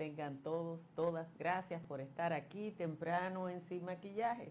tengan 0.00 0.38
todos, 0.38 0.80
todas. 0.96 1.28
Gracias 1.38 1.82
por 1.82 2.00
estar 2.00 2.32
aquí 2.32 2.70
temprano 2.70 3.50
en 3.50 3.60
Sin 3.60 3.84
Maquillaje. 3.84 4.50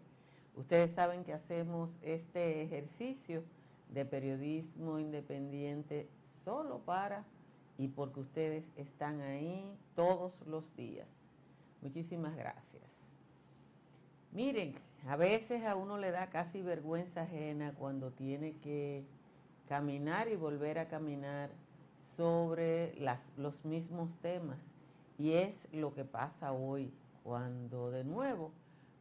Ustedes 0.56 0.92
saben 0.92 1.24
que 1.24 1.34
hacemos 1.34 1.90
este 2.04 2.62
ejercicio 2.62 3.44
de 3.92 4.06
periodismo 4.06 5.00
independiente 5.00 6.08
solo 6.46 6.78
para 6.86 7.24
y 7.80 7.88
porque 7.88 8.20
ustedes 8.20 8.68
están 8.76 9.22
ahí 9.22 9.76
todos 9.96 10.34
los 10.46 10.76
días. 10.76 11.08
Muchísimas 11.82 12.36
gracias. 12.36 13.02
Miren, 14.32 14.76
a 15.08 15.16
veces 15.16 15.66
a 15.66 15.76
uno 15.76 15.98
le 15.98 16.12
da 16.12 16.30
casi 16.30 16.62
vergüenza 16.62 17.24
ajena 17.24 17.74
cuando 17.74 18.12
tiene 18.12 18.56
que 18.58 19.04
caminar 19.68 20.28
y 20.28 20.36
volver 20.36 20.78
a 20.78 20.88
caminar 20.88 21.50
sobre 22.16 22.94
los 23.36 23.66
mismos 23.66 24.16
temas. 24.18 24.69
Y 25.20 25.34
es 25.34 25.68
lo 25.74 25.94
que 25.94 26.06
pasa 26.06 26.54
hoy, 26.54 26.94
cuando 27.24 27.92
de 27.92 28.06
nuevo 28.06 28.52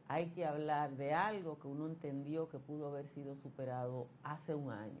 hay 0.09 0.27
que 0.31 0.45
hablar 0.45 0.97
de 0.97 1.13
algo 1.13 1.57
que 1.59 1.67
uno 1.67 1.87
entendió 1.87 2.49
que 2.49 2.59
pudo 2.59 2.89
haber 2.89 3.07
sido 3.07 3.35
superado 3.37 4.07
hace 4.23 4.53
un 4.53 4.69
año. 4.69 4.99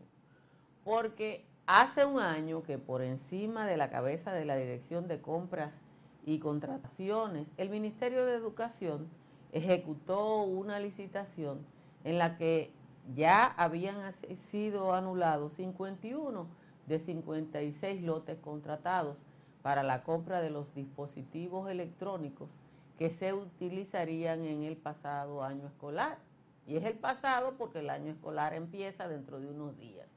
Porque 0.85 1.45
hace 1.67 2.05
un 2.05 2.19
año 2.19 2.63
que 2.63 2.77
por 2.77 3.01
encima 3.01 3.67
de 3.67 3.75
la 3.75 3.89
cabeza 3.89 4.31
de 4.31 4.45
la 4.45 4.55
Dirección 4.55 5.09
de 5.09 5.21
Compras 5.21 5.81
y 6.25 6.39
Contrataciones, 6.39 7.51
el 7.57 7.69
Ministerio 7.69 8.25
de 8.25 8.35
Educación 8.35 9.09
ejecutó 9.51 10.43
una 10.43 10.79
licitación 10.79 11.59
en 12.05 12.17
la 12.17 12.37
que 12.37 12.71
ya 13.13 13.45
habían 13.57 14.13
sido 14.13 14.93
anulados 14.93 15.55
51 15.55 16.47
de 16.87 16.99
56 16.99 18.03
lotes 18.03 18.37
contratados 18.39 19.25
para 19.61 19.83
la 19.83 20.03
compra 20.03 20.41
de 20.41 20.49
los 20.49 20.73
dispositivos 20.73 21.69
electrónicos 21.69 22.49
que 22.97 23.09
se 23.09 23.33
utilizarían 23.33 24.45
en 24.45 24.63
el 24.63 24.77
pasado 24.77 25.43
año 25.43 25.67
escolar. 25.67 26.17
Y 26.67 26.77
es 26.77 26.85
el 26.85 26.93
pasado 26.93 27.55
porque 27.57 27.79
el 27.79 27.89
año 27.89 28.11
escolar 28.11 28.53
empieza 28.53 29.07
dentro 29.07 29.39
de 29.39 29.47
unos 29.47 29.77
días. 29.77 30.07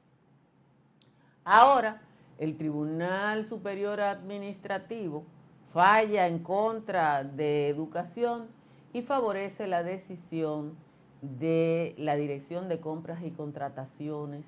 Ahora, 1.43 2.01
el 2.37 2.57
Tribunal 2.57 3.45
Superior 3.45 4.01
Administrativo 4.01 5.25
falla 5.73 6.27
en 6.27 6.39
contra 6.39 7.23
de 7.23 7.69
educación 7.69 8.47
y 8.93 9.01
favorece 9.01 9.67
la 9.67 9.83
decisión 9.83 10.75
de 11.21 11.95
la 11.97 12.15
Dirección 12.15 12.69
de 12.69 12.79
Compras 12.79 13.23
y 13.23 13.31
Contrataciones 13.31 14.45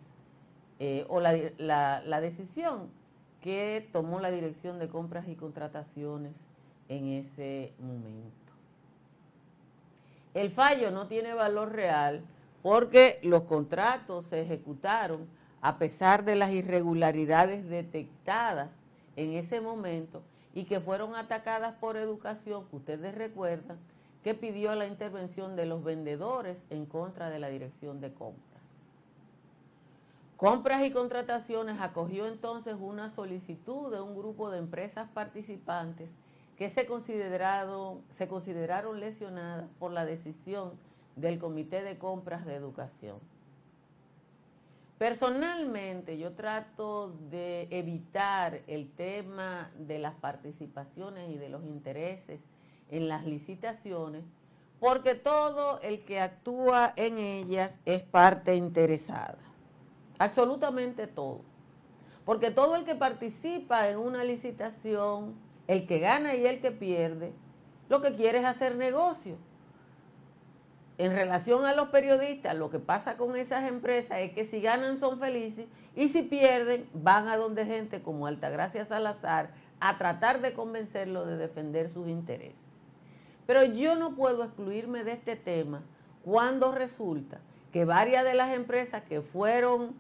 eh, 0.80 1.06
o 1.10 1.20
la, 1.20 1.34
la 1.58 2.22
decisión 2.22 2.90
que 3.46 3.88
tomó 3.94 4.20
la 4.20 4.32
Dirección 4.32 4.80
de 4.80 4.88
Compras 4.88 5.28
y 5.28 5.36
Contrataciones 5.36 6.36
en 6.90 7.10
ese 7.10 7.74
momento. 7.78 8.52
El 10.34 10.50
fallo 10.50 10.90
no 10.90 11.06
tiene 11.06 11.36
valor 11.36 11.72
real 11.72 12.24
porque 12.64 13.20
los 13.22 13.44
contratos 13.44 14.26
se 14.26 14.42
ejecutaron 14.42 15.28
a 15.62 15.78
pesar 15.78 16.26
de 16.26 16.36
las 16.36 16.50
irregularidades 16.54 17.70
detectadas 17.70 18.72
en 19.16 19.34
ese 19.34 19.62
momento 19.62 20.24
y 20.56 20.64
que 20.64 20.80
fueron 20.80 21.16
atacadas 21.16 21.76
por 21.76 21.98
educación, 21.98 22.66
que 22.66 22.78
ustedes 22.78 23.14
recuerdan, 23.14 23.78
que 24.24 24.34
pidió 24.34 24.74
la 24.74 24.88
intervención 24.88 25.56
de 25.56 25.68
los 25.68 25.84
vendedores 25.84 26.64
en 26.72 26.88
contra 26.88 27.30
de 27.30 27.38
la 27.38 27.50
dirección 27.50 28.02
de 28.02 28.12
compras. 28.12 28.55
Compras 30.38 30.84
y 30.84 30.92
contrataciones 30.92 31.80
acogió 31.80 32.28
entonces 32.28 32.76
una 32.78 33.10
solicitud 33.10 33.90
de 33.90 34.02
un 34.02 34.18
grupo 34.18 34.52
de 34.52 34.58
empresas 34.58 35.08
participantes 35.14 36.10
que 36.58 36.70
se, 36.70 36.88
se 38.10 38.28
consideraron 38.28 39.00
lesionadas 39.00 39.70
por 39.80 39.92
la 39.92 40.06
decisión 40.06 40.74
del 41.16 41.40
Comité 41.40 41.84
de 41.84 41.98
Compras 41.98 42.46
de 42.46 42.56
Educación. 42.56 43.18
Personalmente 44.98 46.18
yo 46.18 46.34
trato 46.34 47.14
de 47.30 47.70
evitar 47.72 48.62
el 48.68 48.92
tema 48.92 49.72
de 49.78 50.00
las 50.00 50.16
participaciones 50.16 51.30
y 51.30 51.38
de 51.38 51.50
los 51.50 51.64
intereses 51.64 52.42
en 52.90 53.08
las 53.08 53.26
licitaciones 53.26 54.24
porque 54.82 55.16
todo 55.16 55.80
el 55.82 56.04
que 56.04 56.20
actúa 56.20 56.94
en 56.98 57.18
ellas 57.18 57.80
es 57.86 58.02
parte 58.04 58.56
interesada. 58.56 59.38
Absolutamente 60.18 61.08
todo. 61.08 61.42
Porque 62.24 62.52
todo 62.52 62.76
el 62.76 62.86
que 62.86 62.96
participa 62.96 63.90
en 63.90 64.00
una 64.00 64.24
licitación 64.24 65.36
el 65.68 65.86
que 65.86 66.00
gana 66.00 66.36
y 66.36 66.46
el 66.46 66.60
que 66.60 66.72
pierde, 66.72 67.34
lo 67.90 68.02
que 68.02 68.14
quiere 68.14 68.40
es 68.40 68.46
hacer 68.46 68.76
negocio. 68.76 69.38
En 70.98 71.12
relación 71.12 71.66
a 71.66 71.74
los 71.74 71.90
periodistas, 71.90 72.56
lo 72.56 72.70
que 72.70 72.80
pasa 72.80 73.18
con 73.18 73.36
esas 73.36 73.68
empresas 73.68 74.20
es 74.20 74.32
que 74.32 74.46
si 74.46 74.62
ganan 74.62 74.98
son 74.98 75.20
felices 75.20 75.68
y 75.96 76.08
si 76.08 76.22
pierden 76.22 76.88
van 76.94 77.28
a 77.28 77.36
donde 77.36 77.66
gente 77.66 78.02
como 78.02 78.28
Altagracia 78.28 78.86
Salazar 78.86 79.50
a 79.82 79.98
tratar 79.98 80.40
de 80.40 80.54
convencerlo 80.54 81.26
de 81.26 81.38
defender 81.38 81.90
sus 81.90 82.08
intereses. 82.08 82.66
Pero 83.46 83.64
yo 83.66 83.96
no 83.96 84.16
puedo 84.16 84.44
excluirme 84.44 85.04
de 85.04 85.12
este 85.12 85.36
tema 85.36 85.84
cuando 86.24 86.72
resulta 86.72 87.40
que 87.74 87.84
varias 87.84 88.24
de 88.24 88.34
las 88.34 88.54
empresas 88.54 89.04
que 89.04 89.22
fueron 89.22 89.96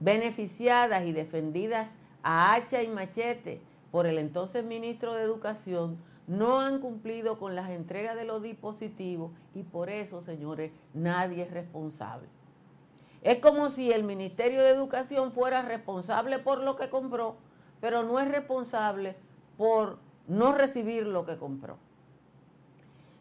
beneficiadas 0.00 1.04
y 1.04 1.12
defendidas 1.12 1.94
a 2.22 2.54
hacha 2.54 2.82
y 2.82 2.88
machete 2.88 3.60
por 3.90 4.06
el 4.06 4.18
entonces 4.18 4.64
ministro 4.64 5.14
de 5.14 5.22
Educación 5.22 5.98
no 6.26 6.60
han 6.60 6.80
cumplido 6.80 7.38
con 7.38 7.56
las 7.56 7.70
entregas 7.70 8.14
de 8.14 8.24
los 8.24 8.42
dispositivos 8.42 9.32
y 9.54 9.62
por 9.62 9.88
eso, 9.88 10.20
señores, 10.20 10.72
nadie 10.92 11.42
es 11.42 11.50
responsable. 11.50 12.28
Es 13.22 13.38
como 13.38 13.70
si 13.70 13.90
el 13.90 14.04
Ministerio 14.04 14.62
de 14.62 14.70
Educación 14.70 15.32
fuera 15.32 15.62
responsable 15.62 16.38
por 16.38 16.62
lo 16.62 16.76
que 16.76 16.90
compró, 16.90 17.36
pero 17.80 18.04
no 18.04 18.20
es 18.20 18.28
responsable 18.28 19.16
por 19.56 19.98
no 20.28 20.52
recibir 20.52 21.06
lo 21.06 21.24
que 21.24 21.38
compró. 21.38 21.78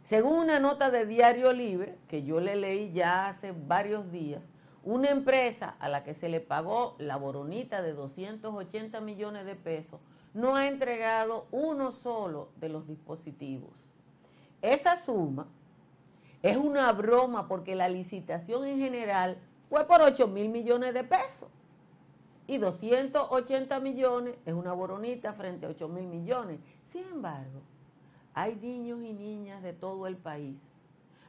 Según 0.03 0.39
una 0.39 0.59
nota 0.59 0.91
de 0.91 1.05
Diario 1.05 1.51
Libre, 1.53 1.97
que 2.07 2.23
yo 2.23 2.39
le 2.39 2.55
leí 2.55 2.91
ya 2.91 3.27
hace 3.27 3.53
varios 3.53 4.11
días, 4.11 4.49
una 4.87 5.09
empresa 5.09 5.75
a 5.79 5.89
la 5.89 6.05
que 6.05 6.13
se 6.13 6.29
le 6.29 6.39
pagó 6.39 6.95
la 6.97 7.17
boronita 7.17 7.81
de 7.81 7.91
280 7.91 9.01
millones 9.01 9.45
de 9.45 9.55
pesos 9.55 9.99
no 10.33 10.55
ha 10.55 10.69
entregado 10.69 11.45
uno 11.51 11.91
solo 11.91 12.47
de 12.55 12.69
los 12.69 12.87
dispositivos. 12.87 13.69
Esa 14.61 14.97
suma 15.03 15.45
es 16.41 16.55
una 16.55 16.89
broma 16.93 17.49
porque 17.49 17.75
la 17.75 17.89
licitación 17.89 18.63
en 18.63 18.79
general 18.79 19.37
fue 19.69 19.85
por 19.85 20.01
8 20.01 20.25
mil 20.29 20.47
millones 20.47 20.93
de 20.93 21.03
pesos. 21.03 21.49
Y 22.47 22.57
280 22.57 23.81
millones 23.81 24.35
es 24.45 24.53
una 24.53 24.71
boronita 24.71 25.33
frente 25.33 25.65
a 25.65 25.69
8 25.69 25.89
mil 25.89 26.07
millones. 26.07 26.61
Sin 26.85 27.03
embargo, 27.03 27.59
hay 28.33 28.55
niños 28.55 29.01
y 29.03 29.11
niñas 29.11 29.61
de 29.63 29.73
todo 29.73 30.07
el 30.07 30.15
país 30.15 30.57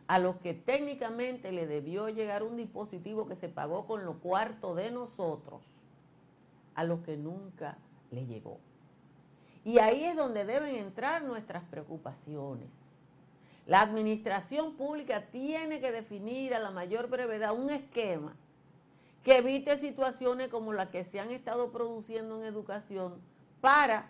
a 0.08 0.18
los 0.18 0.36
que 0.36 0.54
técnicamente 0.54 1.52
le 1.52 1.66
debió 1.66 2.08
llegar 2.08 2.42
un 2.42 2.56
dispositivo 2.56 3.28
que 3.28 3.36
se 3.36 3.50
pagó 3.50 3.86
con 3.86 4.04
lo 4.06 4.14
cuarto 4.14 4.74
de 4.74 4.90
nosotros, 4.90 5.60
a 6.74 6.82
los 6.84 7.00
que 7.00 7.18
nunca 7.18 7.76
le 8.10 8.26
llegó. 8.26 8.58
Y 9.64 9.78
ahí 9.78 10.04
es 10.04 10.16
donde 10.16 10.46
deben 10.46 10.74
entrar 10.74 11.22
nuestras 11.22 11.62
preocupaciones. 11.64 12.68
La 13.66 13.82
administración 13.82 14.76
pública 14.76 15.26
tiene 15.26 15.78
que 15.78 15.92
definir 15.92 16.54
a 16.54 16.58
la 16.58 16.70
mayor 16.70 17.10
brevedad 17.10 17.52
un 17.52 17.68
esquema 17.68 18.34
que 19.22 19.36
evite 19.36 19.76
situaciones 19.76 20.48
como 20.48 20.72
las 20.72 20.88
que 20.88 21.04
se 21.04 21.20
han 21.20 21.30
estado 21.32 21.70
produciendo 21.70 22.38
en 22.38 22.44
educación 22.44 23.20
para 23.60 24.08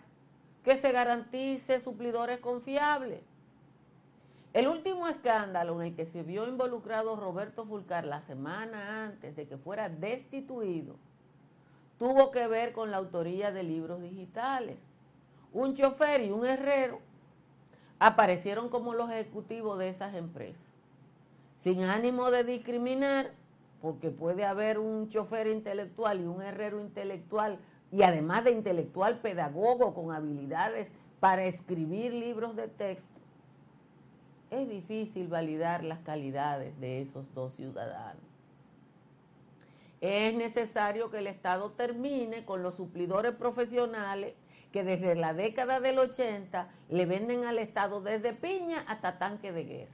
que 0.63 0.77
se 0.77 0.93
garantice 0.93 1.81
suplidores 1.81 2.39
confiables. 2.39 3.19
El 4.53 4.67
último 4.67 5.07
escándalo 5.07 5.79
en 5.79 5.87
el 5.87 5.95
que 5.95 6.05
se 6.05 6.23
vio 6.23 6.47
involucrado 6.47 7.15
Roberto 7.15 7.65
Fulcar 7.65 8.05
la 8.05 8.21
semana 8.21 9.05
antes 9.05 9.35
de 9.35 9.47
que 9.47 9.57
fuera 9.57 9.89
destituido 9.89 10.95
tuvo 11.97 12.31
que 12.31 12.47
ver 12.47 12.71
con 12.71 12.91
la 12.91 12.97
autoría 12.97 13.51
de 13.51 13.63
libros 13.63 14.01
digitales 14.01 14.79
un 15.51 15.75
chofer 15.75 16.23
y 16.23 16.31
un 16.31 16.45
herrero 16.45 16.99
aparecieron 17.99 18.69
como 18.69 18.93
los 18.93 19.11
ejecutivos 19.11 19.77
de 19.79 19.89
esas 19.89 20.13
empresas. 20.13 20.65
Sin 21.57 21.83
ánimo 21.83 22.31
de 22.31 22.43
discriminar, 22.43 23.31
porque 23.81 24.09
puede 24.09 24.45
haber 24.45 24.79
un 24.79 25.09
chofer 25.09 25.47
intelectual 25.47 26.21
y 26.21 26.25
un 26.25 26.41
herrero 26.41 26.79
intelectual, 26.79 27.59
y 27.91 28.03
además 28.03 28.43
de 28.43 28.51
intelectual 28.51 29.19
pedagogo 29.19 29.93
con 29.93 30.13
habilidades 30.13 30.87
para 31.19 31.45
escribir 31.45 32.13
libros 32.13 32.55
de 32.55 32.67
texto, 32.67 33.18
es 34.51 34.67
difícil 34.67 35.27
validar 35.27 35.83
las 35.83 35.99
calidades 35.99 36.79
de 36.79 37.01
esos 37.01 37.33
dos 37.33 37.53
ciudadanos. 37.55 38.23
Es 40.01 40.33
necesario 40.33 41.11
que 41.11 41.19
el 41.19 41.27
Estado 41.27 41.71
termine 41.71 42.45
con 42.45 42.63
los 42.63 42.75
suplidores 42.75 43.33
profesionales 43.33 44.33
que 44.71 44.83
desde 44.83 45.15
la 45.15 45.33
década 45.33 45.79
del 45.79 45.99
80 45.99 46.69
le 46.89 47.05
venden 47.05 47.43
al 47.45 47.59
Estado 47.59 48.01
desde 48.01 48.33
piña 48.33 48.83
hasta 48.87 49.17
tanque 49.17 49.51
de 49.51 49.63
guerra. 49.63 49.91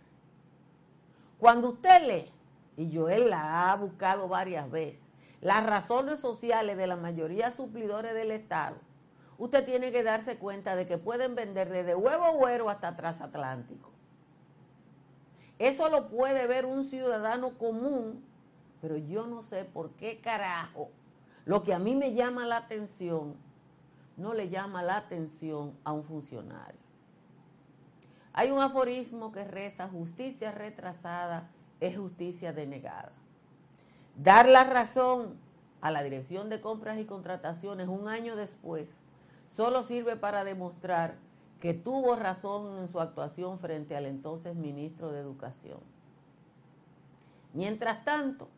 Cuando 1.39 1.69
usted 1.69 2.03
lee, 2.05 2.31
y 2.77 2.95
Joel 2.95 3.29
la 3.29 3.71
ha 3.71 3.75
buscado 3.75 4.27
varias 4.27 4.69
veces, 4.69 5.01
las 5.41 5.65
razones 5.65 6.19
sociales 6.19 6.77
de 6.77 6.87
la 6.87 6.95
mayoría 6.95 7.51
suplidores 7.51 8.13
del 8.13 8.31
Estado, 8.31 8.77
usted 9.37 9.65
tiene 9.65 9.91
que 9.91 10.03
darse 10.03 10.37
cuenta 10.37 10.75
de 10.75 10.85
que 10.85 10.97
pueden 10.97 11.35
vender 11.35 11.69
desde 11.69 11.95
huevo 11.95 12.33
güero 12.33 12.69
hasta 12.69 12.95
transatlántico. 12.95 13.94
Eso 15.59 15.89
lo 15.89 16.07
puede 16.09 16.47
ver 16.47 16.65
un 16.65 16.83
ciudadano 16.83 17.57
común, 17.57 18.23
pero 18.81 18.97
yo 18.97 19.25
no 19.25 19.41
sé 19.43 19.63
por 19.65 19.91
qué 19.91 20.19
carajo 20.19 20.89
lo 21.45 21.63
que 21.63 21.73
a 21.73 21.79
mí 21.79 21.95
me 21.95 22.13
llama 22.13 22.45
la 22.45 22.57
atención 22.57 23.35
no 24.17 24.33
le 24.33 24.49
llama 24.49 24.81
la 24.81 24.97
atención 24.97 25.77
a 25.83 25.91
un 25.91 26.03
funcionario. 26.03 26.79
Hay 28.33 28.51
un 28.51 28.61
aforismo 28.61 29.31
que 29.31 29.43
reza, 29.43 29.87
justicia 29.87 30.51
retrasada 30.51 31.49
es 31.79 31.97
justicia 31.97 32.53
denegada. 32.53 33.11
Dar 34.17 34.47
la 34.47 34.63
razón 34.63 35.37
a 35.81 35.91
la 35.91 36.03
Dirección 36.03 36.49
de 36.49 36.61
Compras 36.61 36.97
y 36.97 37.05
Contrataciones 37.05 37.87
un 37.87 38.07
año 38.07 38.35
después 38.35 38.95
solo 39.49 39.83
sirve 39.83 40.15
para 40.15 40.43
demostrar 40.43 41.15
que 41.59 41.73
tuvo 41.73 42.15
razón 42.15 42.79
en 42.79 42.89
su 42.89 42.99
actuación 42.99 43.59
frente 43.59 43.95
al 43.95 44.05
entonces 44.05 44.55
ministro 44.55 45.11
de 45.11 45.19
Educación. 45.19 45.79
Mientras 47.53 48.03
tanto, 48.03 48.49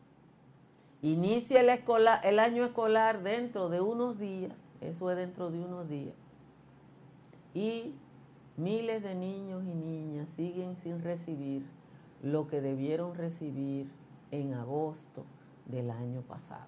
inicia 1.02 1.60
el, 1.60 2.38
año 2.38 2.64
escolar 2.64 3.22
dentro 3.22 3.68
de 3.68 3.80
unos 3.80 4.18
días 4.18 4.52
eso 4.80 5.10
es 5.10 5.16
dentro 5.16 5.50
de 5.50 5.58
unos 5.58 5.88
días. 5.88 6.14
Y 7.54 7.94
miles 8.56 9.02
de 9.02 9.14
niños 9.14 9.64
y 9.64 9.74
niñas 9.74 10.28
siguen 10.30 10.76
sin 10.76 11.02
recibir 11.02 11.66
lo 12.22 12.46
que 12.46 12.60
debieron 12.60 13.14
recibir 13.14 13.90
en 14.30 14.54
agosto 14.54 15.24
del 15.66 15.90
año 15.90 16.22
pasado. 16.22 16.66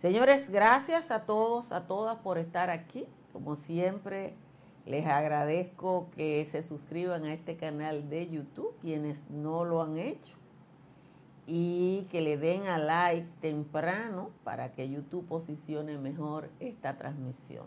Señores, 0.00 0.48
gracias 0.48 1.10
a 1.10 1.24
todos, 1.26 1.72
a 1.72 1.86
todas 1.86 2.16
por 2.16 2.38
estar 2.38 2.70
aquí. 2.70 3.06
Como 3.32 3.56
siempre, 3.56 4.34
les 4.86 5.06
agradezco 5.06 6.08
que 6.16 6.44
se 6.46 6.62
suscriban 6.62 7.24
a 7.24 7.32
este 7.32 7.56
canal 7.56 8.08
de 8.08 8.28
YouTube, 8.28 8.74
quienes 8.80 9.28
no 9.30 9.64
lo 9.64 9.82
han 9.82 9.98
hecho 9.98 10.36
y 11.46 12.06
que 12.10 12.20
le 12.20 12.36
den 12.36 12.68
a 12.68 12.78
like 12.78 13.26
temprano 13.40 14.30
para 14.44 14.72
que 14.72 14.88
YouTube 14.88 15.26
posicione 15.26 15.98
mejor 15.98 16.48
esta 16.60 16.96
transmisión. 16.96 17.66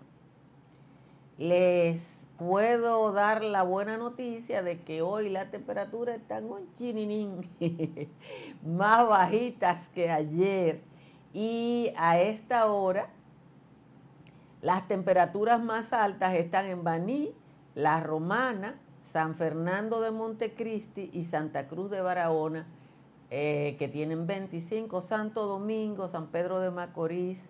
Les 1.38 2.02
puedo 2.38 3.12
dar 3.12 3.44
la 3.44 3.64
buena 3.64 3.98
noticia 3.98 4.64
de 4.64 4.80
que 4.82 5.02
hoy 5.02 5.30
la 5.30 5.52
temperatura 5.52 6.16
está 6.16 6.40
un 6.40 6.74
chininín 6.76 7.50
más 8.66 9.08
bajitas 9.08 9.90
que 9.90 10.10
ayer 10.10 10.82
y 11.34 11.92
a 11.98 12.22
esta 12.22 12.68
hora 12.68 13.10
las 14.64 14.88
temperaturas 14.88 15.62
más 15.62 15.94
altas 15.94 16.34
están 16.34 16.66
en 16.66 16.84
Baní, 16.84 17.32
La 17.76 18.00
Romana, 18.00 18.80
San 19.04 19.36
Fernando 19.36 20.02
de 20.02 20.10
Montecristi 20.10 21.12
y 21.14 21.26
Santa 21.26 21.68
Cruz 21.68 21.92
de 21.92 22.02
Barahona 22.02 22.66
eh, 23.36 23.76
que 23.80 23.88
tienen 23.88 24.28
25, 24.28 25.02
Santo 25.02 25.48
Domingo, 25.48 26.08
San 26.08 26.28
Pedro 26.28 26.60
de 26.60 26.70
Macorís, 26.70 27.44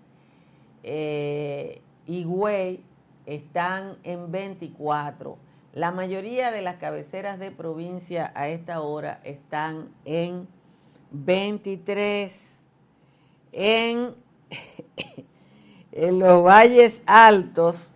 eh, 0.82 1.82
Higüey, 2.08 2.84
están 3.26 3.98
en 4.04 4.32
24. 4.32 5.38
La 5.74 5.92
mayoría 5.92 6.52
de 6.52 6.62
las 6.62 6.76
cabeceras 6.76 7.38
de 7.38 7.52
provincia 7.52 8.32
a 8.34 8.48
esta 8.48 8.80
hora 8.80 9.20
están 9.26 9.90
en 10.06 10.48
23. 11.12 12.60
En, 13.52 14.16
en 15.96 16.18
los 16.20 16.44
valles 16.44 17.04
altos, 17.06 17.88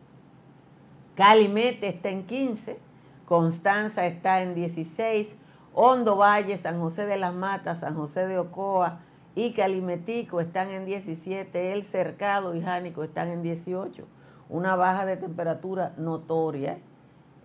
Calimete 1.16 1.88
está 1.88 2.10
en 2.10 2.28
15, 2.28 2.80
Constanza 3.26 4.06
está 4.06 4.42
en 4.44 4.54
16, 4.54 5.36
Hondo 5.74 6.16
Valle, 6.16 6.58
San 6.58 6.80
José 6.80 7.08
de 7.08 7.18
las 7.18 7.34
Matas, 7.34 7.80
San 7.80 7.96
José 7.96 8.28
de 8.28 8.38
Ocoa 8.38 9.00
y 9.36 9.54
Calimetico 9.54 10.40
están 10.40 10.70
en 10.70 10.86
17, 10.86 11.74
El 11.74 11.84
Cercado 11.84 12.56
y 12.56 12.62
Jánico 12.62 13.04
están 13.04 13.30
en 13.30 13.42
18. 13.42 14.06
Una 14.50 14.76
baja 14.76 15.06
de 15.06 15.18
temperatura 15.18 15.94
notoria 15.98 16.78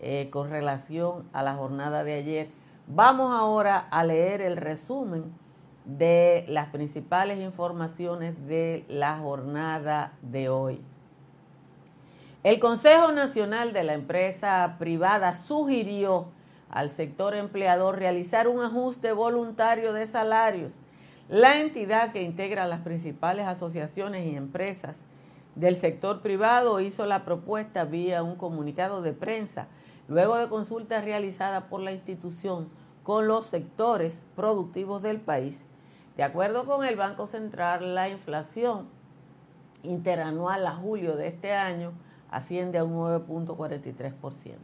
eh, 0.00 0.28
con 0.30 0.50
relación 0.50 1.24
a 1.32 1.42
la 1.42 1.54
jornada 1.54 2.04
de 2.04 2.14
ayer. 2.14 2.50
Vamos 2.86 3.32
ahora 3.32 3.78
a 3.90 4.04
leer 4.04 4.42
el 4.42 4.58
resumen 4.58 5.32
de 5.84 6.44
las 6.48 6.68
principales 6.68 7.38
informaciones 7.40 8.46
de 8.46 8.84
la 8.88 9.18
jornada 9.18 10.12
de 10.22 10.48
hoy. 10.48 10.80
El 12.44 12.58
Consejo 12.58 13.12
Nacional 13.12 13.72
de 13.72 13.84
la 13.84 13.94
Empresa 13.94 14.76
Privada 14.78 15.34
sugirió 15.34 16.26
al 16.70 16.90
sector 16.90 17.34
empleador 17.34 17.98
realizar 17.98 18.48
un 18.48 18.64
ajuste 18.64 19.12
voluntario 19.12 19.92
de 19.92 20.06
salarios. 20.06 20.80
La 21.28 21.60
entidad 21.60 22.12
que 22.12 22.22
integra 22.22 22.66
las 22.66 22.80
principales 22.80 23.46
asociaciones 23.46 24.26
y 24.26 24.36
empresas 24.36 24.96
del 25.54 25.76
sector 25.76 26.20
privado 26.22 26.80
hizo 26.80 27.06
la 27.06 27.24
propuesta 27.24 27.84
vía 27.84 28.22
un 28.22 28.36
comunicado 28.36 29.02
de 29.02 29.12
prensa, 29.12 29.68
luego 30.08 30.36
de 30.36 30.48
consultas 30.48 31.04
realizadas 31.04 31.64
por 31.64 31.80
la 31.80 31.92
institución 31.92 32.68
con 33.02 33.28
los 33.28 33.46
sectores 33.46 34.22
productivos 34.34 35.02
del 35.02 35.20
país. 35.20 35.64
De 36.22 36.26
acuerdo 36.26 36.66
con 36.66 36.84
el 36.84 36.94
Banco 36.94 37.26
Central, 37.26 37.96
la 37.96 38.08
inflación 38.08 38.86
interanual 39.82 40.64
a 40.68 40.76
julio 40.76 41.16
de 41.16 41.26
este 41.26 41.52
año 41.52 41.94
asciende 42.30 42.78
a 42.78 42.84
un 42.84 42.94
9.43%. 42.94 44.54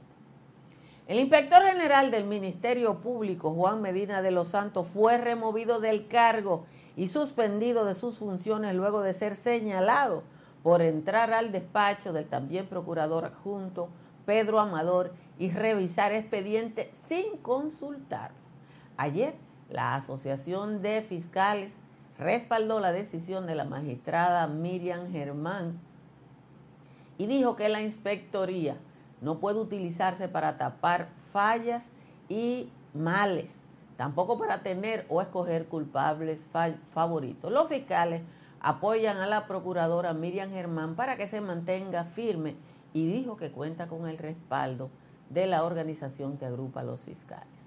El 1.09 1.19
inspector 1.19 1.61
general 1.65 2.13
del 2.13 2.27
Ministerio 2.27 3.01
Público, 3.01 3.53
Juan 3.55 3.83
Medina 3.83 4.23
de 4.23 4.31
los 4.31 4.51
Santos, 4.51 4.87
fue 4.87 5.19
removido 5.19 5.81
del 5.81 6.07
cargo 6.07 6.65
y 6.95 7.09
suspendido 7.09 7.85
de 7.87 7.97
sus 7.97 8.19
funciones 8.19 8.77
luego 8.77 9.03
de 9.03 9.13
ser 9.13 9.35
señalado 9.35 10.23
por 10.63 10.81
entrar 10.81 11.33
al 11.33 11.51
despacho 11.51 12.13
del 12.13 12.29
también 12.29 12.69
procurador 12.69 13.25
adjunto 13.25 13.89
Pedro 14.27 14.61
Amador 14.61 15.13
y 15.41 15.51
revisar 15.51 16.13
expediente 16.13 16.95
sin 17.09 17.37
consultar. 17.39 18.31
Ayer, 18.97 19.35
la 19.71 19.95
Asociación 19.95 20.83
de 20.83 21.03
Fiscales 21.03 21.73
respaldó 22.19 22.81
la 22.81 22.93
decisión 22.93 23.47
de 23.47 23.55
la 23.55 23.65
magistrada 23.65 24.47
Miriam 24.47 25.11
Germán 25.11 25.79
y 27.19 27.27
dijo 27.27 27.55
que 27.57 27.69
la 27.69 27.83
inspectoría 27.83 28.77
no 29.21 29.39
puede 29.39 29.59
utilizarse 29.59 30.29
para 30.29 30.57
tapar 30.57 31.09
fallas 31.33 31.85
y 32.29 32.71
males, 32.95 33.57
tampoco 33.97 34.39
para 34.39 34.63
tener 34.63 35.05
o 35.09 35.21
escoger 35.21 35.67
culpables 35.67 36.49
favoritos. 36.93 37.53
Los 37.53 37.69
fiscales 37.69 38.23
apoyan 38.61 39.19
a 39.19 39.27
la 39.27 39.47
procuradora 39.47 40.15
Miriam 40.15 40.51
Germán 40.51 40.95
para 40.95 41.17
que 41.17 41.29
se 41.29 41.41
mantenga 41.41 42.05
firme 42.05 42.57
y 42.93 43.07
dijo 43.07 43.37
que 43.37 43.51
cuenta 43.51 43.87
con 43.87 44.09
el 44.09 44.19
respaldo 44.19 44.91
de 45.31 45.47
la 45.47 45.65
organización 45.65 46.39
que 46.39 46.47
agrupa 46.47 46.81
a 46.81 46.85
los 46.85 47.01
fiscales. 47.01 47.58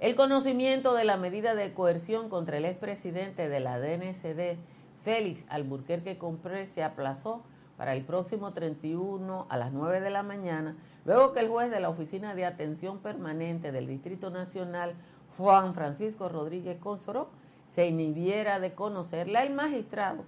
El 0.00 0.14
conocimiento 0.14 0.94
de 0.94 1.02
la 1.02 1.16
medida 1.16 1.56
de 1.56 1.74
coerción 1.74 2.28
contra 2.28 2.56
el 2.56 2.64
expresidente 2.64 3.48
de 3.48 3.58
la 3.58 3.80
DNCD, 3.80 4.56
Félix 5.02 5.44
Alburquerque 5.48 6.18
Compré, 6.18 6.68
se 6.68 6.84
aplazó 6.84 7.42
para 7.76 7.94
el 7.94 8.04
próximo 8.04 8.52
31 8.52 9.46
a 9.48 9.56
las 9.56 9.72
9 9.72 10.00
de 10.00 10.10
la 10.10 10.22
mañana, 10.22 10.76
luego 11.04 11.32
que 11.32 11.40
el 11.40 11.48
juez 11.48 11.72
de 11.72 11.80
la 11.80 11.88
Oficina 11.88 12.36
de 12.36 12.44
Atención 12.44 13.00
Permanente 13.00 13.72
del 13.72 13.88
Distrito 13.88 14.30
Nacional, 14.30 14.94
Juan 15.36 15.74
Francisco 15.74 16.28
Rodríguez 16.28 16.78
Consoró, 16.78 17.28
se 17.68 17.88
inhibiera 17.88 18.60
de 18.60 18.74
conocerla, 18.74 19.42
el 19.42 19.52
magistrado 19.52 20.24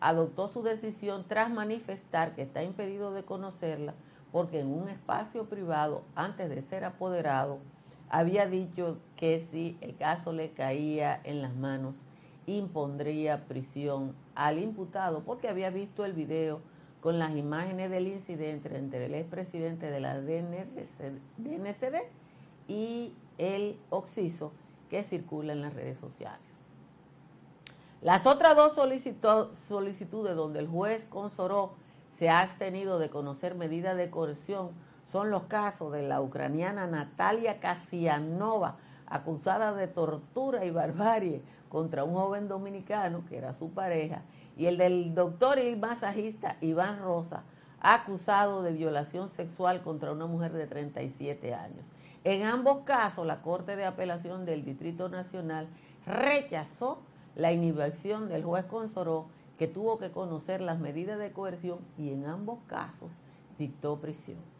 adoptó 0.00 0.48
su 0.48 0.62
decisión 0.62 1.24
tras 1.26 1.50
manifestar 1.50 2.34
que 2.34 2.42
está 2.42 2.62
impedido 2.62 3.14
de 3.14 3.22
conocerla 3.22 3.94
porque 4.32 4.60
en 4.60 4.66
un 4.66 4.88
espacio 4.88 5.44
privado, 5.44 6.02
antes 6.14 6.50
de 6.50 6.60
ser 6.60 6.84
apoderado, 6.84 7.60
había 8.14 8.46
dicho 8.46 8.98
que 9.16 9.44
si 9.50 9.76
el 9.80 9.96
caso 9.96 10.32
le 10.32 10.52
caía 10.52 11.20
en 11.24 11.42
las 11.42 11.56
manos, 11.56 11.96
impondría 12.46 13.44
prisión 13.46 14.14
al 14.36 14.60
imputado 14.60 15.24
porque 15.24 15.48
había 15.48 15.70
visto 15.70 16.04
el 16.04 16.12
video 16.12 16.60
con 17.00 17.18
las 17.18 17.34
imágenes 17.36 17.90
del 17.90 18.06
incidente 18.06 18.76
entre 18.76 19.06
el 19.06 19.14
expresidente 19.14 19.90
de 19.90 19.98
la 19.98 20.20
DNCD 20.20 22.02
y 22.68 23.12
el 23.38 23.76
Oxiso 23.90 24.52
que 24.88 25.02
circula 25.02 25.52
en 25.52 25.62
las 25.62 25.74
redes 25.74 25.98
sociales. 25.98 26.38
Las 28.00 28.26
otras 28.26 28.54
dos 28.54 28.74
solicitudes 28.74 30.36
donde 30.36 30.60
el 30.60 30.68
juez 30.68 31.06
consoró 31.06 31.72
se 32.16 32.28
ha 32.28 32.42
abstenido 32.42 33.00
de 33.00 33.10
conocer 33.10 33.56
medidas 33.56 33.96
de 33.96 34.08
coerción 34.08 34.70
son 35.04 35.30
los 35.30 35.44
casos 35.44 35.92
de 35.92 36.02
la 36.02 36.20
ucraniana 36.20 36.86
Natalia 36.86 37.60
Kasianova, 37.60 38.76
acusada 39.06 39.74
de 39.74 39.86
tortura 39.86 40.64
y 40.64 40.70
barbarie 40.70 41.42
contra 41.68 42.04
un 42.04 42.14
joven 42.14 42.48
dominicano 42.48 43.24
que 43.26 43.36
era 43.36 43.52
su 43.52 43.70
pareja, 43.70 44.22
y 44.56 44.66
el 44.66 44.78
del 44.78 45.14
doctor 45.14 45.58
y 45.58 45.76
masajista 45.76 46.56
Iván 46.60 47.00
Rosa, 47.00 47.42
acusado 47.80 48.62
de 48.62 48.72
violación 48.72 49.28
sexual 49.28 49.82
contra 49.82 50.12
una 50.12 50.26
mujer 50.26 50.52
de 50.52 50.66
37 50.66 51.54
años. 51.54 51.90
En 52.24 52.44
ambos 52.44 52.84
casos, 52.84 53.26
la 53.26 53.42
Corte 53.42 53.76
de 53.76 53.84
Apelación 53.84 54.46
del 54.46 54.64
Distrito 54.64 55.10
Nacional 55.10 55.68
rechazó 56.06 57.00
la 57.36 57.52
inhibición 57.52 58.28
del 58.28 58.44
juez 58.44 58.64
Consoró, 58.64 59.26
que 59.58 59.68
tuvo 59.68 59.98
que 59.98 60.10
conocer 60.10 60.60
las 60.60 60.78
medidas 60.78 61.18
de 61.18 61.32
coerción 61.32 61.78
y 61.98 62.10
en 62.10 62.26
ambos 62.26 62.58
casos 62.66 63.12
dictó 63.58 64.00
prisión. 64.00 64.53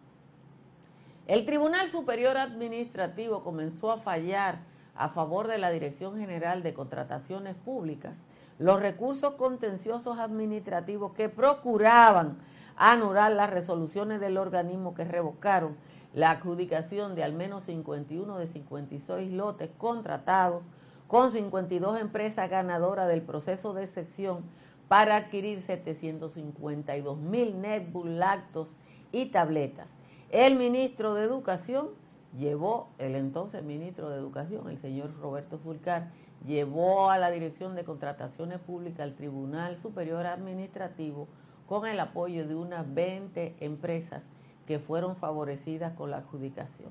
El 1.26 1.46
Tribunal 1.46 1.88
Superior 1.88 2.36
Administrativo 2.36 3.42
comenzó 3.42 3.90
a 3.90 3.96
fallar 3.96 4.58
a 4.94 5.08
favor 5.08 5.48
de 5.48 5.56
la 5.56 5.70
Dirección 5.70 6.18
General 6.18 6.62
de 6.62 6.74
Contrataciones 6.74 7.54
Públicas 7.54 8.18
los 8.58 8.78
recursos 8.78 9.32
contenciosos 9.36 10.18
administrativos 10.18 11.14
que 11.14 11.30
procuraban 11.30 12.36
anular 12.76 13.32
las 13.32 13.48
resoluciones 13.48 14.20
del 14.20 14.36
organismo 14.36 14.94
que 14.94 15.06
revocaron 15.06 15.78
la 16.12 16.30
adjudicación 16.30 17.14
de 17.14 17.24
al 17.24 17.32
menos 17.32 17.64
51 17.64 18.36
de 18.36 18.46
56 18.46 19.32
lotes 19.32 19.70
contratados 19.78 20.62
con 21.08 21.30
52 21.30 22.00
empresas 22.00 22.50
ganadoras 22.50 23.08
del 23.08 23.22
proceso 23.22 23.72
de 23.72 23.86
sección 23.86 24.44
para 24.88 25.16
adquirir 25.16 25.62
752 25.62 27.16
mil 27.16 27.62
netbooks, 27.62 28.10
lactos 28.10 28.76
y 29.10 29.26
tabletas. 29.26 29.96
El 30.34 30.56
ministro 30.56 31.14
de 31.14 31.22
Educación 31.22 31.90
llevó, 32.36 32.88
el 32.98 33.14
entonces 33.14 33.62
ministro 33.62 34.10
de 34.10 34.16
Educación, 34.16 34.68
el 34.68 34.80
señor 34.80 35.16
Roberto 35.20 35.60
Fulcar, 35.60 36.10
llevó 36.44 37.08
a 37.08 37.18
la 37.18 37.30
Dirección 37.30 37.76
de 37.76 37.84
Contrataciones 37.84 38.58
Públicas 38.58 38.98
al 38.98 39.14
Tribunal 39.14 39.78
Superior 39.78 40.26
Administrativo 40.26 41.28
con 41.68 41.86
el 41.86 42.00
apoyo 42.00 42.48
de 42.48 42.56
unas 42.56 42.92
20 42.92 43.54
empresas 43.60 44.24
que 44.66 44.80
fueron 44.80 45.14
favorecidas 45.14 45.92
con 45.92 46.10
la 46.10 46.16
adjudicación. 46.16 46.90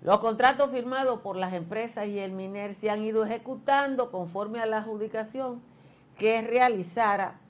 Los 0.00 0.18
contratos 0.18 0.70
firmados 0.70 1.22
por 1.22 1.34
las 1.34 1.52
empresas 1.52 2.06
y 2.06 2.20
el 2.20 2.30
MINER 2.30 2.74
se 2.74 2.90
han 2.90 3.02
ido 3.02 3.24
ejecutando 3.24 4.12
conforme 4.12 4.60
a 4.60 4.66
la 4.66 4.78
adjudicación 4.78 5.60
que 6.16 6.42
realizara, 6.42 7.40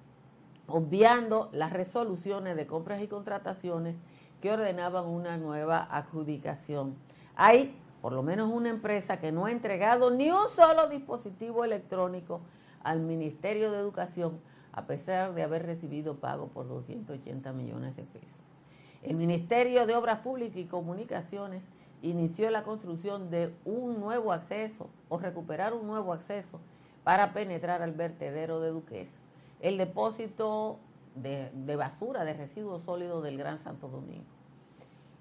obviando 0.67 1.51
las 1.53 1.75
resoluciones 1.75 2.57
de 2.57 2.67
compras 2.67 3.03
y 3.03 3.09
contrataciones 3.09 4.01
que 4.41 4.53
ordenaban 4.53 5.07
una 5.07 5.37
nueva 5.37 5.87
adjudicación. 5.91 6.95
Hay 7.35 7.77
por 8.01 8.13
lo 8.13 8.23
menos 8.23 8.51
una 8.53 8.69
empresa 8.69 9.19
que 9.19 9.33
no 9.33 9.47
ha 9.47 9.51
entregado 9.51 10.11
ni 10.11 10.31
un 10.31 10.49
solo 10.49 10.89
dispositivo 10.89 11.65
electrónico 11.65 12.41
al 12.83 13.01
Ministerio 13.01 13.73
de 13.73 13.79
Educación, 13.79 14.39
a 14.73 14.87
pesar 14.87 15.35
de 15.35 15.43
haber 15.43 15.67
recibido 15.67 16.17
pago 16.17 16.47
por 16.49 16.69
280 16.69 17.53
millones 17.53 17.97
de 17.97 18.05
pesos. 18.05 18.61
El 19.03 19.17
Ministerio 19.17 19.87
de 19.87 19.97
Obras 19.97 20.19
Públicas 20.21 20.57
y 20.57 20.67
Comunicaciones 20.67 21.65
inició 22.03 22.51
la 22.51 22.63
construcción 22.63 23.31
de 23.31 23.53
un 23.65 23.99
nuevo 23.99 24.33
acceso 24.33 24.89
o 25.09 25.19
recuperar 25.19 25.75
un 25.75 25.87
nuevo 25.87 26.13
acceso 26.13 26.61
para 27.03 27.33
penetrar 27.33 27.83
al 27.83 27.93
vertedero 27.93 28.61
de 28.61 28.71
Duquesa, 28.71 29.17
el 29.61 29.79
depósito 29.79 30.79
de, 31.17 31.77
basura, 31.77 32.25
de 32.25 32.35
residuos 32.35 32.83
sólidos 32.83 33.23
del 33.23 33.39
Gran 33.39 33.59
Santo 33.59 33.89
Domingo. 33.89 34.25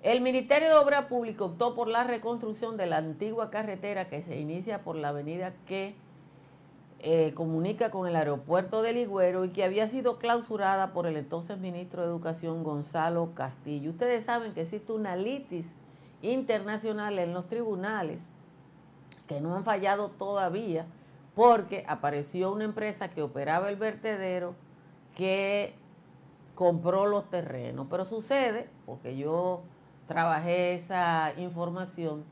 El 0.03 0.21
Ministerio 0.21 0.67
de 0.67 0.75
Obras 0.75 1.05
Públicas 1.05 1.41
optó 1.41 1.73
por 1.73 1.87
la 1.87 2.03
reconstrucción 2.03 2.77
de 2.77 2.85
la 2.85 2.97
antigua 2.97 3.49
carretera 3.49 4.07
que 4.07 4.21
se 4.21 4.39
inicia 4.39 4.83
por 4.83 4.95
la 4.95 5.09
avenida 5.09 5.53
que 5.65 5.95
eh, 6.99 7.33
comunica 7.33 7.89
con 7.89 8.07
el 8.07 8.15
aeropuerto 8.15 8.81
de 8.81 8.93
Ligüero 8.93 9.45
y 9.45 9.49
que 9.49 9.63
había 9.63 9.87
sido 9.89 10.17
clausurada 10.19 10.93
por 10.93 11.07
el 11.07 11.17
entonces 11.17 11.57
ministro 11.57 12.01
de 12.01 12.07
Educación 12.07 12.63
Gonzalo 12.63 13.33
Castillo. 13.33 13.91
Ustedes 13.91 14.25
saben 14.25 14.53
que 14.53 14.61
existe 14.61 14.91
una 14.91 15.15
litis 15.15 15.67
internacional 16.21 17.17
en 17.19 17.33
los 17.33 17.47
tribunales 17.47 18.21
que 19.27 19.41
no 19.41 19.55
han 19.55 19.63
fallado 19.63 20.09
todavía 20.09 20.85
porque 21.35 21.83
apareció 21.87 22.51
una 22.51 22.63
empresa 22.63 23.09
que 23.09 23.21
operaba 23.21 23.69
el 23.69 23.75
vertedero 23.75 24.55
que 25.15 25.73
compró 26.55 27.05
los 27.05 27.29
terrenos. 27.29 27.87
Pero 27.89 28.05
sucede, 28.05 28.69
porque 28.85 29.15
yo 29.15 29.63
trabajé 30.07 30.75
esa 30.75 31.33
información, 31.37 32.23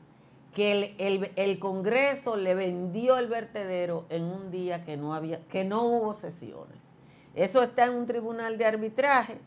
que 0.52 0.94
el, 1.36 1.58
Congreso 1.58 2.36
le 2.36 2.54
vendió 2.54 3.18
el 3.18 3.26
vertedero 3.26 4.06
en 4.08 4.22
un 4.24 4.50
día 4.50 4.84
que 4.84 4.96
no, 4.96 5.14
había, 5.14 5.40
que 5.46 5.64
no 5.64 5.82
hubo 5.84 6.14
sesiones. 6.14 6.78
Eso 7.34 7.62
está 7.62 7.84
en 7.84 7.94
un 7.94 8.06
tribunal 8.06 8.56
de 8.56 8.64
arbitraje. 8.64 9.38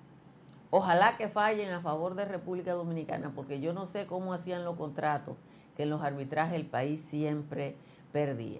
Ojalá 0.69 1.15
que 1.15 1.29
fallen 1.29 1.71
a 1.71 1.79
favor 1.79 2.15
de 2.15 2.25
República 2.25 2.73
Dominicana, 2.73 3.31
porque 3.33 3.61
yo 3.61 3.71
no 3.71 3.85
sé 3.85 4.05
cómo 4.05 4.33
hacían 4.33 4.65
los 4.65 4.75
contratos, 4.75 5.37
que 5.77 5.83
en 5.83 5.89
los 5.89 6.01
arbitrajes 6.01 6.55
el 6.55 6.65
país 6.65 6.99
siempre 6.99 7.77
perdía. 8.11 8.59